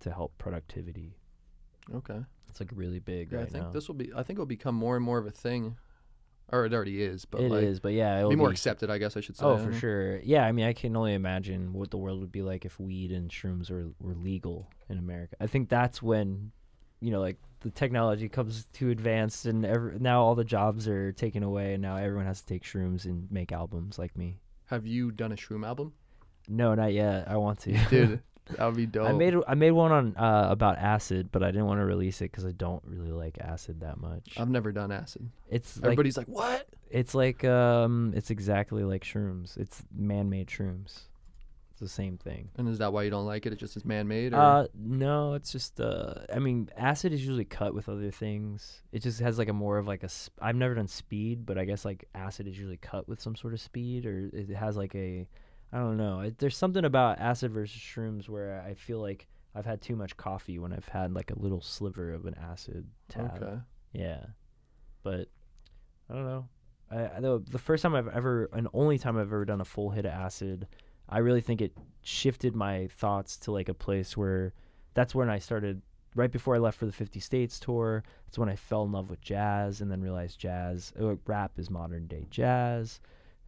[0.00, 1.16] to help productivity.
[1.94, 2.20] Okay.
[2.48, 3.70] It's like really big Yeah, right I think now.
[3.70, 4.10] this will be.
[4.14, 5.76] I think it'll become more and more of a thing,
[6.50, 7.24] or it already is.
[7.24, 9.36] But It like, is, but yeah, it'll be more be- accepted, I guess I should
[9.36, 9.44] say.
[9.44, 10.18] Oh, for sure.
[10.20, 13.12] Yeah, I mean, I can only imagine what the world would be like if weed
[13.12, 15.36] and shrooms were, were legal in America.
[15.40, 16.52] I think that's when,
[17.00, 21.12] you know, like the technology comes too advanced and every, now all the jobs are
[21.12, 24.38] taken away and now everyone has to take shrooms and make albums like me.
[24.66, 25.92] Have you done a shroom album,
[26.48, 27.28] No, not yet.
[27.28, 27.72] I want to.
[27.90, 28.20] dude?
[28.56, 29.08] that would be dope.
[29.08, 32.20] I made I made one on uh, about acid, but I didn't want to release
[32.20, 34.34] it because I don't really like acid that much.
[34.38, 35.28] I've never done acid.
[35.48, 39.56] it's like Everybody's like, "What?" It's like um, it's exactly like shrooms.
[39.58, 41.00] It's man-made shrooms.
[41.72, 42.48] It's the same thing.
[42.56, 43.52] And is that why you don't like it?
[43.52, 47.44] It just is man-made, or Uh, no, it's just uh, I mean, acid is usually
[47.44, 48.82] cut with other things.
[48.90, 50.08] It just has like a more of like a.
[50.10, 53.36] Sp- I've never done speed, but I guess like acid is usually cut with some
[53.36, 55.28] sort of speed, or it has like a,
[55.72, 56.20] I don't know.
[56.20, 60.16] It, there's something about acid versus shrooms where I feel like I've had too much
[60.16, 63.42] coffee when I've had like a little sliver of an acid tab.
[63.42, 63.58] okay.
[63.92, 64.24] Yeah,
[65.02, 65.28] but
[66.08, 66.48] I don't know.
[66.90, 69.64] I, I the the first time I've ever and only time I've ever done a
[69.64, 70.68] full hit of acid,
[71.08, 74.52] I really think it shifted my thoughts to like a place where
[74.94, 75.82] that's when I started.
[76.14, 79.10] Right before I left for the 50 States tour, that's when I fell in love
[79.10, 82.98] with jazz and then realized jazz, uh, rap is modern day jazz.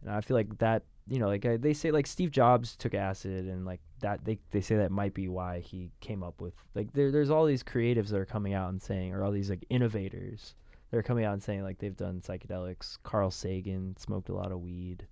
[0.01, 2.93] And I feel like that, you know, like I, they say, like Steve Jobs took
[2.93, 6.53] acid, and like that, they they say that might be why he came up with
[6.73, 7.11] like there.
[7.11, 10.55] There's all these creatives that are coming out and saying, or all these like innovators
[10.89, 12.97] that are coming out and saying like they've done psychedelics.
[13.03, 15.05] Carl Sagan smoked a lot of weed,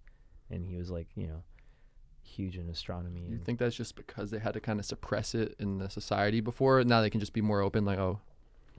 [0.49, 1.43] and he was like, you know,
[2.23, 3.25] huge in astronomy.
[3.29, 6.39] You think that's just because they had to kind of suppress it in the society
[6.39, 6.81] before?
[6.85, 7.83] Now they can just be more open.
[7.83, 8.21] Like, oh,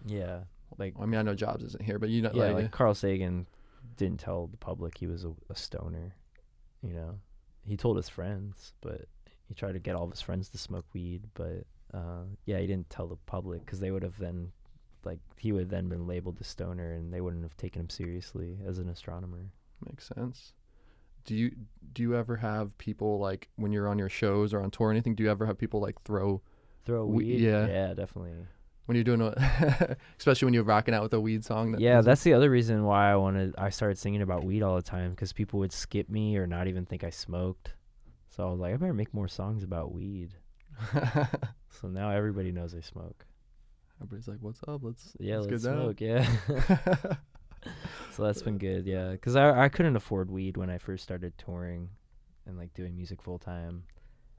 [0.07, 0.45] yeah,
[0.79, 2.95] like I mean, I know Jobs isn't here, but you know, yeah, like, like Carl
[2.95, 3.47] Sagan
[3.99, 6.15] didn't tell the public he was a, a stoner.
[6.83, 7.19] You know,
[7.67, 9.03] he told his friends, but
[9.49, 11.25] he tried to get all of his friends to smoke weed.
[11.35, 14.53] But uh, yeah, he didn't tell the public because they would have then
[15.05, 17.91] like he would have then been labeled a stoner, and they wouldn't have taken him
[17.91, 19.51] seriously as an astronomer.
[19.87, 20.53] Makes sense.
[21.25, 21.51] Do you
[21.93, 24.91] do you ever have people like when you're on your shows or on tour or
[24.91, 25.15] anything?
[25.15, 26.41] Do you ever have people like throw
[26.87, 27.67] Throw We- weed, yeah.
[27.67, 28.33] yeah, definitely.
[28.91, 31.71] When you're doing a, especially when you're rocking out with a weed song?
[31.71, 33.55] That Yeah, that's the other reason why I wanted.
[33.57, 36.67] I started singing about weed all the time because people would skip me or not
[36.67, 37.75] even think I smoked.
[38.31, 40.35] So I was like, I better make more songs about weed.
[41.71, 43.25] So now everybody knows I smoke.
[44.03, 44.81] Everybody's like, "What's up?
[44.83, 46.01] Let's Yeah, let's, let's get down." smoke.
[46.01, 47.17] Yeah.
[48.13, 48.87] so that's been good.
[48.87, 51.89] Yeah, because I I couldn't afford weed when I first started touring,
[52.45, 53.85] and like doing music full time.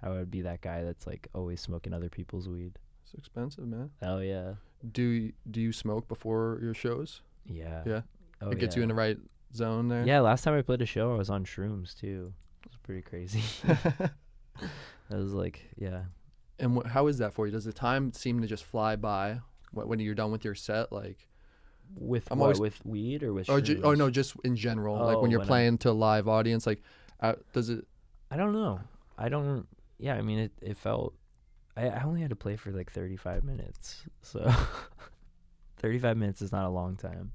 [0.04, 2.78] I would be that guy that's like always smoking other people's weed.
[3.14, 3.90] It's expensive, man.
[4.02, 4.54] Oh yeah.
[4.92, 7.22] Do you, do you smoke before your shows?
[7.46, 7.84] Yeah.
[7.86, 8.02] Yeah?
[8.42, 9.18] Oh, it gets you in the right
[9.54, 10.04] zone there.
[10.06, 12.34] Yeah, last time I played a show, I was on shrooms too.
[12.66, 13.44] It was pretty crazy.
[15.12, 16.04] I was like, yeah.
[16.60, 17.52] and wh- how is that for you?
[17.52, 19.40] Does the time seem to just fly by
[19.72, 20.92] wh- when you're done with your set?
[20.92, 21.28] Like,
[21.96, 22.46] With I'm what?
[22.46, 25.32] always- with weed or with or ju- oh no, just in general, like Oh, when
[25.32, 26.66] you're when playing to a live audience.
[26.66, 26.82] Like,
[27.20, 27.86] uh, does it?
[28.32, 28.80] I don't know.
[29.18, 29.68] I don't.
[30.00, 30.52] Yeah, I mean, it.
[30.62, 31.14] It felt.
[31.82, 34.52] I, I only had to play for like 35 minutes, so
[35.78, 37.32] 35 minutes is not a long time.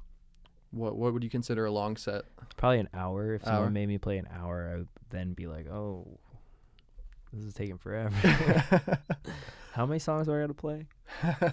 [0.70, 2.24] What what would you consider a long set?
[2.56, 3.34] Probably an hour.
[3.34, 3.54] If Hour?
[3.54, 6.06] someone made me play an hour, I would then be like, oh,
[7.32, 8.10] this is taking forever.
[9.72, 10.86] How many songs do I got to play?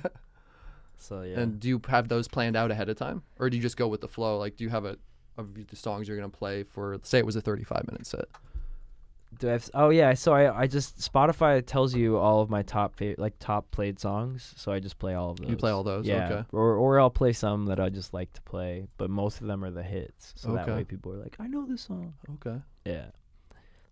[0.97, 1.41] So yeah.
[1.41, 3.89] And do you have those planned out ahead of time, or do you just go
[3.89, 4.37] with the flow?
[4.37, 4.97] Like, do you have a
[5.37, 6.97] of the songs you're gonna play for?
[7.03, 8.25] Say it was a 35 minute set.
[9.39, 12.61] Do I have, oh yeah, so I I just Spotify tells you all of my
[12.61, 15.49] top fa- like top played songs, so I just play all of those.
[15.49, 16.25] You play all those, yeah.
[16.29, 16.45] okay.
[16.51, 19.63] Or or I'll play some that I just like to play, but most of them
[19.63, 22.13] are the hits, so that way people are like, I know this song.
[22.35, 22.59] Okay.
[22.85, 23.07] Yeah.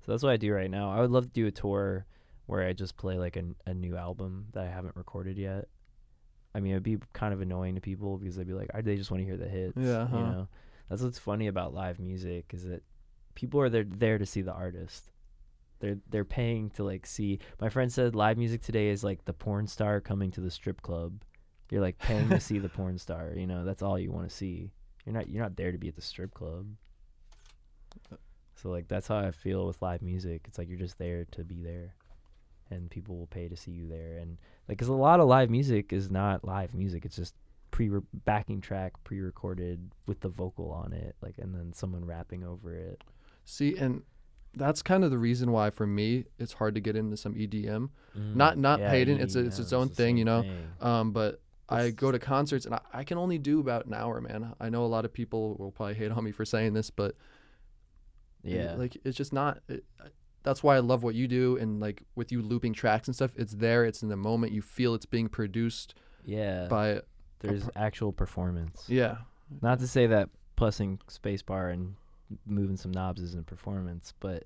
[0.06, 0.92] So that's what I do right now.
[0.92, 2.06] I would love to do a tour
[2.48, 5.68] where I just play like a, a new album that I haven't recorded yet.
[6.54, 8.98] I mean, it'd be kind of annoying to people because they'd be like, I, they
[8.98, 9.78] just want to hear the hits.
[9.78, 10.18] Yeah, huh.
[10.18, 10.48] You know,
[10.90, 12.84] that's what's funny about live music is that
[13.36, 15.12] people are there there to see the artist.
[15.82, 17.40] They're they're paying to like see.
[17.60, 20.82] My friend said live music today is like the porn star coming to the strip
[20.82, 21.24] club.
[21.70, 23.34] You're like paying to see the porn star.
[23.36, 24.72] You know, that's all you want to see.
[25.06, 26.68] You're not you're not there to be at the strip club.
[28.56, 30.44] So like that's how I feel with live music.
[30.48, 31.96] It's like you're just there to be there,
[32.70, 34.18] and people will pay to see you there.
[34.20, 34.38] And
[34.70, 37.04] like, cause a lot of live music is not live music.
[37.06, 37.34] It's just
[37.72, 37.90] pre
[38.26, 43.04] backing track, pre-recorded with the vocal on it, like, and then someone rapping over it.
[43.46, 44.04] See, and
[44.54, 47.90] that's kind of the reason why for me it's hard to get into some EDM.
[48.18, 50.42] Mm, Not- not hating, it's a- it's its own the thing, you know?
[50.42, 50.68] thing.
[50.82, 54.20] Um, but I go to concerts and I, I can only do about an hour,
[54.20, 54.54] man.
[54.60, 57.16] I know a lot of people will probably hate on me for saying this, but
[58.44, 59.60] Yeah, like it's just not.
[59.68, 60.08] It, I-
[60.44, 63.32] that's why I love what you do, and like with you looping tracks and stuff,
[63.38, 64.52] it's there, it's in the moment.
[64.54, 65.94] You feel it's being produced
[66.26, 66.66] yeah.
[66.68, 67.02] by.
[67.42, 68.86] There's actual performance.
[68.88, 69.18] Yeah,
[69.62, 71.96] Not to say that pressing spacebar and
[72.46, 74.44] moving some knobs isn't performance, but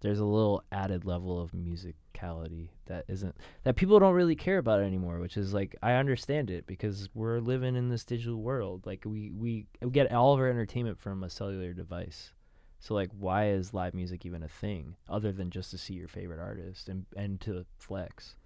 [0.00, 3.34] there's a little added level of musicality that isn't
[3.64, 5.18] that people don't really care about anymore.
[5.20, 8.86] Which is like I understand it because we're living in this digital world.
[8.86, 12.32] Like we we, we get all of our entertainment from a cellular device.
[12.78, 16.08] So like, why is live music even a thing other than just to see your
[16.08, 18.36] favorite artist and and to flex?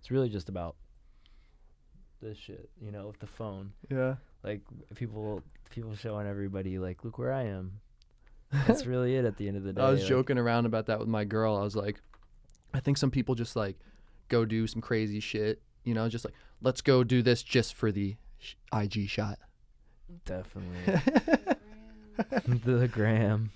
[0.00, 0.76] It's really just about
[2.20, 4.16] this shit, you know, with the phone yeah.
[4.42, 4.62] like
[4.94, 7.80] people people showing everybody like look where I am.
[8.52, 9.82] That's really it at the end of the day.
[9.82, 11.56] I was like- joking around about that with my girl.
[11.56, 12.00] I was like,
[12.72, 13.76] I think some people just like
[14.28, 17.90] go do some crazy shit, you know, just like let's go do this just for
[17.92, 18.16] the
[18.72, 19.38] IG shot.
[20.24, 21.00] Definitely
[22.64, 23.50] the gram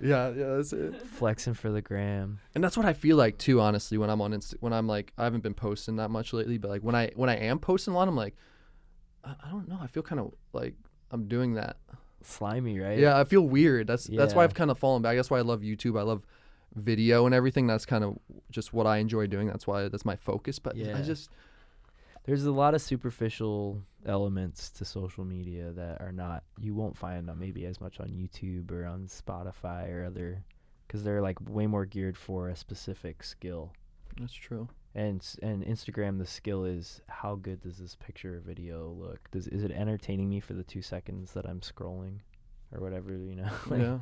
[0.00, 0.94] Yeah, yeah, that's it.
[1.06, 2.38] flexing for the gram.
[2.54, 5.12] And that's what I feel like too, honestly, when I'm on Insta when I'm like
[5.18, 7.92] I haven't been posting that much lately, but like when I when I am posting
[7.92, 8.36] a lot, I'm like
[9.24, 10.74] I, I don't know, I feel kind of like
[11.10, 11.76] I'm doing that.
[12.22, 12.98] Slimy, right?
[12.98, 13.86] Yeah, I feel weird.
[13.86, 14.44] That's that's why Yeah.
[14.44, 15.16] I've kind of fallen back.
[15.16, 15.98] That's why I love YouTube.
[15.98, 16.26] I love
[16.74, 17.66] video and everything.
[17.66, 18.18] That's kind of
[18.50, 19.48] just what I enjoy doing.
[19.48, 20.58] That's why that's my focus.
[20.58, 21.00] But I Yeah.
[21.02, 21.30] just
[22.24, 27.28] There's a lot of superficial elements to social media that are not you won't find
[27.30, 30.44] on maybe as much on YouTube or on Spotify or other
[30.88, 33.72] cuz they're like way more geared for a specific skill.
[34.18, 34.68] that's true.
[34.94, 39.30] And and Instagram the skill is how good does this picture or video look?
[39.30, 42.18] Does is it entertaining me for the two seconds that I'm scrolling,
[42.72, 43.48] or whatever you know?
[43.68, 43.98] like, yeah.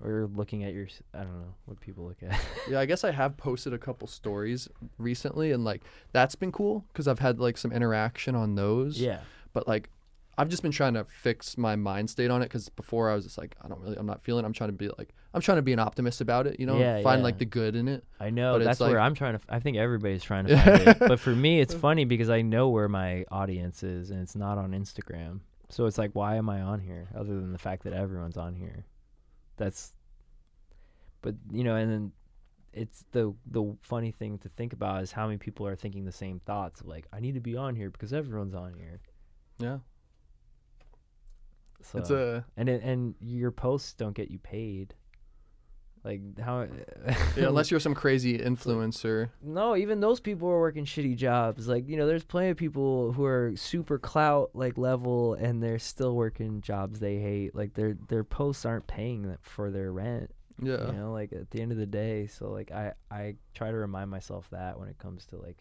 [0.00, 2.38] Or looking at your I don't know what people look at.
[2.70, 4.68] Yeah, I guess I have posted a couple stories
[4.98, 5.82] recently, and like
[6.12, 9.00] that's been cool because I've had like some interaction on those.
[9.00, 9.20] yeah,
[9.52, 9.90] But like,
[10.38, 13.24] I've just been trying to fix my mind state on it because before I was
[13.24, 14.44] just like, I don't really, I'm not feeling.
[14.44, 16.60] I'm trying to be like, I'm trying to be an optimist about it.
[16.60, 17.24] You know, Yeah, find yeah.
[17.24, 18.04] like the good in it.
[18.20, 19.40] I know But that's where I'm trying to.
[19.48, 20.98] I think everybody's trying to find it.
[21.00, 24.58] But for me, it's funny because I know where my audience is, and it's not
[24.58, 25.40] on Instagram.
[25.70, 27.08] So it's like, why am I on here?
[27.14, 28.86] Other than the fact that everyone's on here,
[29.56, 29.92] that's.
[31.20, 32.12] But you know, and then
[32.72, 36.12] it's the the funny thing to think about is how many people are thinking the
[36.12, 36.80] same thoughts.
[36.84, 39.00] Like, I need to be on here because everyone's on here.
[39.58, 39.78] Yeah,
[41.82, 44.94] So it's a and it, and your posts don't get you paid.
[46.04, 46.62] Like how?
[47.36, 49.30] yeah, unless you're some crazy influencer.
[49.42, 51.68] No, even those people are working shitty jobs.
[51.68, 55.78] Like, you know, there's plenty of people who are super clout like level and they're
[55.78, 57.54] still working jobs they hate.
[57.54, 60.30] Like their their posts aren't paying them for their rent.
[60.60, 62.26] Yeah, You know, like at the end of the day.
[62.26, 65.58] So like I I try to remind myself that when it comes to like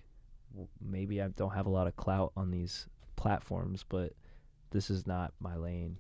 [0.54, 4.14] w- maybe I don't have a lot of clout on these platforms, but
[4.72, 5.98] this is not my lane.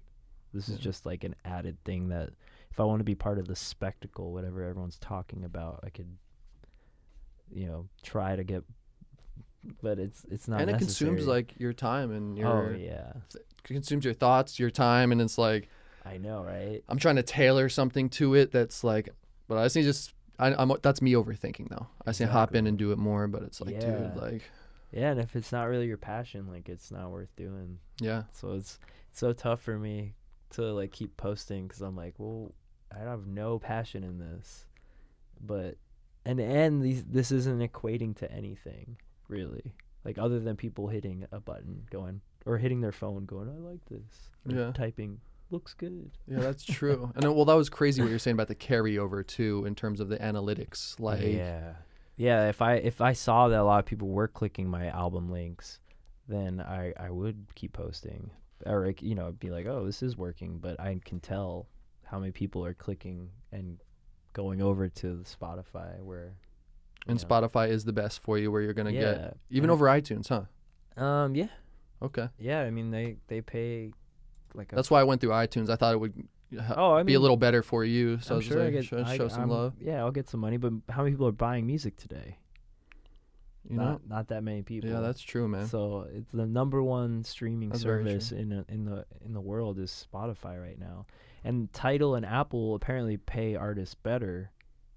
[0.57, 2.31] This is just like an added thing that
[2.71, 6.17] if I want to be part of the spectacle, whatever everyone's talking about, I could,
[7.53, 8.63] you know, try to get.
[9.83, 10.61] But it's it's not.
[10.61, 13.13] and it consumes like your time and oh, your Oh yeah,
[13.63, 15.69] consumes your thoughts, your time, and it's like
[16.03, 16.83] I know, right?
[16.89, 19.09] I'm trying to tailor something to it that's like,
[19.47, 20.13] but I just need to just.
[20.39, 21.87] I, I'm that's me overthinking though.
[22.05, 23.85] I just need to hop in and do it more, but it's like, Yeah.
[23.85, 24.43] dude, like,
[24.91, 27.79] Yeah, and if it's not really your passion, like it's not worth doing.
[27.99, 28.79] yeah, So it's
[29.09, 30.13] it's so tough for me
[30.51, 32.53] to like keep posting because I'm like, well,
[32.95, 34.65] I have no passion in this,
[35.41, 35.75] but
[36.25, 39.73] and and these this isn't equating to anything really,
[40.03, 43.81] like other than people hitting a button, going or hitting their phone, going, I like
[43.91, 44.71] this, Yeah.
[44.71, 45.19] typing
[45.49, 46.11] looks good.
[46.27, 47.11] yeah, that's true.
[47.13, 49.99] and then, well, that was crazy what you're saying about the carryover too, in terms
[49.99, 50.97] of the analytics.
[50.99, 51.73] Like, yeah,
[52.15, 52.47] yeah.
[52.49, 55.79] If I if I saw that a lot of people were clicking my album links,
[56.29, 58.29] then I I would keep posting,
[58.65, 60.57] like, you know, be like, oh, this is working.
[60.59, 61.67] But I can tell
[62.05, 63.77] how many people are clicking and
[64.33, 66.33] going over to Spotify where.
[67.07, 67.27] and know.
[67.27, 70.27] Spotify is the best for you, where you're gonna yeah, get even and- over iTunes,
[70.29, 71.01] huh?
[71.01, 71.35] Um.
[71.35, 71.47] Yeah.
[72.01, 72.61] Okay, Yeah.
[72.61, 73.91] I mean, they they pay
[74.53, 75.69] like a that's why I went through iTunes.
[75.69, 76.13] I thought it would
[76.75, 78.19] Oh, I be a little better for you.
[78.19, 79.73] So I I'm was sure I like, get show, I, show some I'm- love.
[79.81, 82.37] Yeah, I'll get some money, but how many people are buying music today?
[83.69, 83.83] You know?
[83.83, 84.89] not not that many people.
[84.89, 85.67] Yeah, that's true, man.
[85.67, 89.77] So it's the number one streaming That's service in a, in the in the world
[89.79, 91.05] is Spotify right now,
[91.43, 94.51] and Tidal and Apple apparently pay artists better,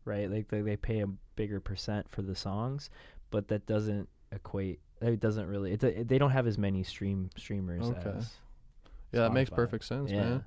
[0.05, 0.31] right?
[0.31, 2.91] Like they, they pay a bigger percent for the songs,
[3.31, 4.79] but that doesn't equate.
[5.01, 5.73] It doesn't really.
[5.73, 8.13] It, it, they don't have as many stream streamers Okay.
[8.19, 8.31] as.
[9.13, 10.21] yeah, that makes perfect sense, Yeah.
[10.23, 10.45] man.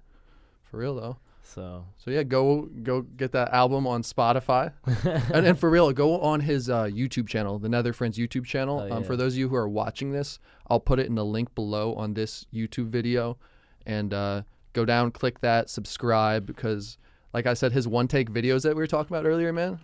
[0.63, 1.17] For real though.
[1.43, 1.85] So.
[1.97, 4.71] So yeah, go go get that album on Spotify,
[5.33, 8.87] and, and for real, go on his uh, YouTube channel, the Netherfriends YouTube channel.
[8.89, 11.25] Oh, um, for those of you who are watching this, I'll put it in the
[11.25, 13.37] link below on this YouTube video,
[13.85, 16.97] and uh, go down, click that, subscribe because,
[17.33, 19.79] like I said, his one take videos that we were talking about earlier, man,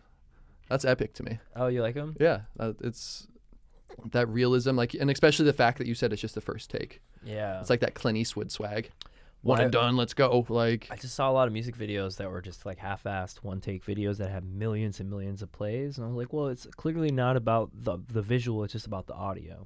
[0.69, 1.39] that's epic to me.
[1.55, 2.15] oh, you like them?
[2.19, 3.27] Yeah, uh, it's
[4.11, 7.01] that realism, like, and especially the fact that you said it's just the first take.
[7.23, 7.59] Yeah.
[7.59, 8.91] It's like that Clint Eastwood swag.
[9.41, 9.95] Well, One and done.
[9.95, 10.45] Let's go.
[10.49, 13.85] Like, I just saw a lot of music videos that were just like half-assed one-take
[13.85, 17.09] videos that have millions and millions of plays, and I was like, well, it's clearly
[17.09, 19.65] not about the the visual; it's just about the audio.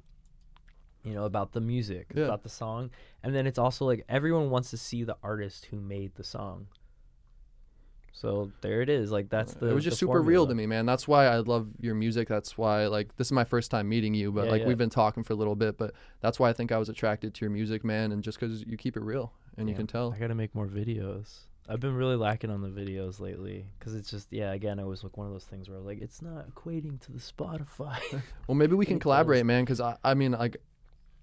[1.02, 2.24] You know, about the music, Yeah.
[2.24, 2.90] about the song,
[3.22, 6.68] and then it's also like everyone wants to see the artist who made the song.
[8.12, 9.10] So there it is.
[9.10, 9.66] Like that's uh, the.
[9.70, 10.86] it was just super real to me, man.
[10.86, 12.28] That's why I love your music.
[12.28, 14.68] That's why, like, this is my first time meeting you, but Yeah, like yeah.
[14.68, 15.76] we've been talking for a little bit.
[15.76, 18.62] But that's why I think I was attracted to your music, man, and just because
[18.64, 20.12] you keep it real and you Yeah, can tell.
[20.12, 21.40] I gotta make more videos.
[21.68, 24.52] I've been really lacking on the videos lately because it's just yeah.
[24.52, 27.18] Again, it was like one of those things where like it's not equating to the
[27.18, 27.98] Spotify.
[28.46, 29.02] Well, maybe we can It does.
[29.02, 29.64] collaborate, man.
[29.64, 30.58] Because I, I mean, like,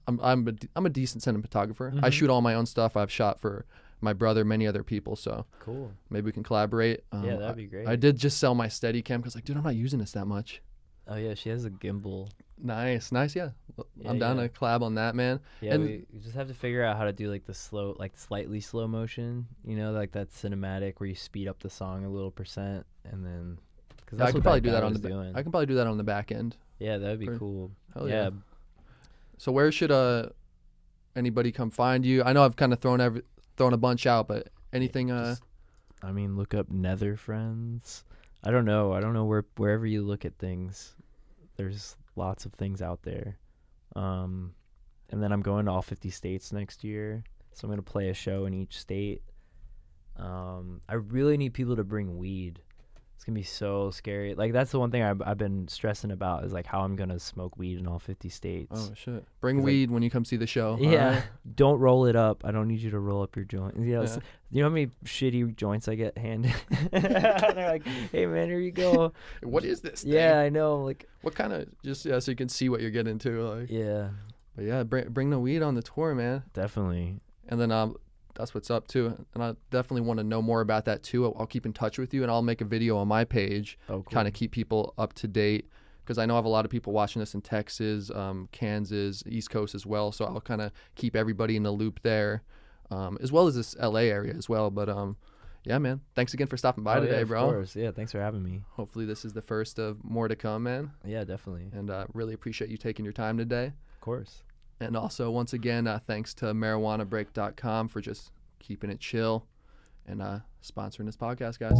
[0.07, 1.93] I'm I'm a, I'm a decent cinematographer.
[2.03, 2.13] I Mhm.
[2.13, 2.97] shoot all my own stuff.
[2.97, 3.65] I've shot for
[4.03, 5.15] my brother, many other people.
[5.15, 5.91] So cool.
[6.09, 7.01] maybe we can collaborate.
[7.11, 7.87] Um, yeah, that'd be great.
[7.87, 10.63] I did just sell my Steadicam because, like, dude, I'm not using this that much.
[11.07, 12.29] Oh yeah, she has a gimbal.
[12.63, 13.49] Nice, nice, yeah.
[13.97, 14.43] Yeah, I'm down yeah.
[14.43, 15.39] to collab on that, man.
[15.61, 18.15] Yeah, And- we, just have to figure out how to do like the slow, like
[18.15, 19.47] slightly slow motion.
[19.65, 23.25] You know, like that cinematic where you speed up the song a little percent, and
[23.25, 23.57] then.
[24.05, 25.35] Cause Yeah, I could probably do that on the doing.
[25.35, 26.55] I can probably do that on the back end.
[26.79, 27.71] yeah, that'd be Pretty- cool.
[27.95, 28.29] Hell yeah.
[29.37, 30.29] So where should uh
[31.15, 32.23] anybody come find you?
[32.23, 33.23] I know I've kind of thrown every
[33.57, 35.43] thrown a bunch out, but anything uh just-
[36.03, 38.03] I mean, look up Netherfriends.
[38.43, 38.93] I don't know.
[38.93, 40.95] I don't know where wherever you look at things,
[41.57, 43.37] there's lots of things out there.
[43.95, 44.53] Um,
[45.09, 47.23] and then I'm going to all 50 states next year,
[47.53, 49.21] so I'm gonna play a show in each state.
[50.17, 52.61] Um, I really need people to bring weed.
[53.21, 54.33] It's gonna be so scary.
[54.33, 57.19] Like that's the one thing I've, I've been stressing about is like how I'm gonna
[57.19, 58.71] smoke weed in all 50 states.
[58.73, 59.23] Oh shit!
[59.41, 60.75] Bring 'Cause, like- weed when you come see the show.
[60.81, 61.21] yeah,
[61.55, 62.41] don't roll it up.
[62.43, 63.75] I don't need you to roll up your joint.
[63.77, 64.17] You know, Yeah.
[64.49, 66.51] you know how many shitty joints I get handed?
[66.91, 69.13] They're like, "Hey man, here you go."
[69.43, 70.01] What is this?
[70.01, 70.13] Thing?
[70.13, 70.77] yeah, I know.
[70.77, 73.39] Like, What kind of just yeah, so you can see what you're getting into.
[73.47, 74.09] Like, yeah,
[74.55, 76.41] but yeah, bring bring the weed on the tour, man.
[76.53, 77.19] definitely.
[77.47, 77.97] And then um,
[78.35, 79.25] that's what's up too.
[79.33, 81.25] And I definitely want to know more about that too.
[81.25, 83.77] I'll, I'll keep in touch with you, and I'll make a video on my page,
[83.89, 84.03] Oh, cool.
[84.03, 85.69] kind of keep people up to date.
[86.03, 89.23] Because I know I have a lot of people watching this in Texas, um, Kansas,
[89.27, 90.11] East Coast as well.
[90.11, 92.41] So I'll kind of keep everybody in the loop there,
[92.89, 94.71] um, as well as this LA area as well.
[94.71, 95.15] But um,
[95.63, 97.43] yeah, man, thanks again for stopping by Oh, today, yeah, bro.
[97.45, 97.75] Of course.
[97.75, 98.63] Yeah, thanks for having me.
[98.71, 100.91] Hopefully this is the first of more to come, man.
[101.05, 101.69] Yeah, definitely.
[101.71, 103.67] And uh, really appreciate you taking your time today.
[103.67, 104.41] Of course.
[104.81, 109.45] And also, once again, uh, thanks to marijuanabreak.com for just keeping it chill
[110.07, 111.77] and uh, sponsoring this podcast, guys.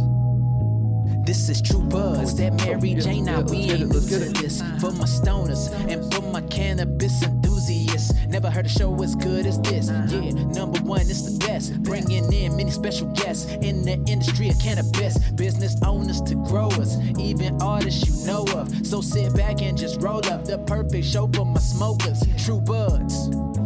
[1.26, 3.26] This is True Buds, that Mary Jane.
[3.26, 4.36] yeah, Now let's we get it, ain't new let's to get it.
[4.36, 4.60] this.
[4.80, 7.41] For my stoners and for my cannabis enthusiasts.
[8.32, 9.90] Never heard a show as good as this.
[9.90, 10.06] Uh-huh.
[10.10, 11.82] Yeah, number one, it's the best.
[11.82, 15.18] Bringing in many special guests in the industry of cannabis.
[15.32, 18.86] Business owners to growers, even artists you know of.
[18.86, 22.22] So sit back and just roll up the perfect show for my smokers.
[22.42, 23.61] True Buds.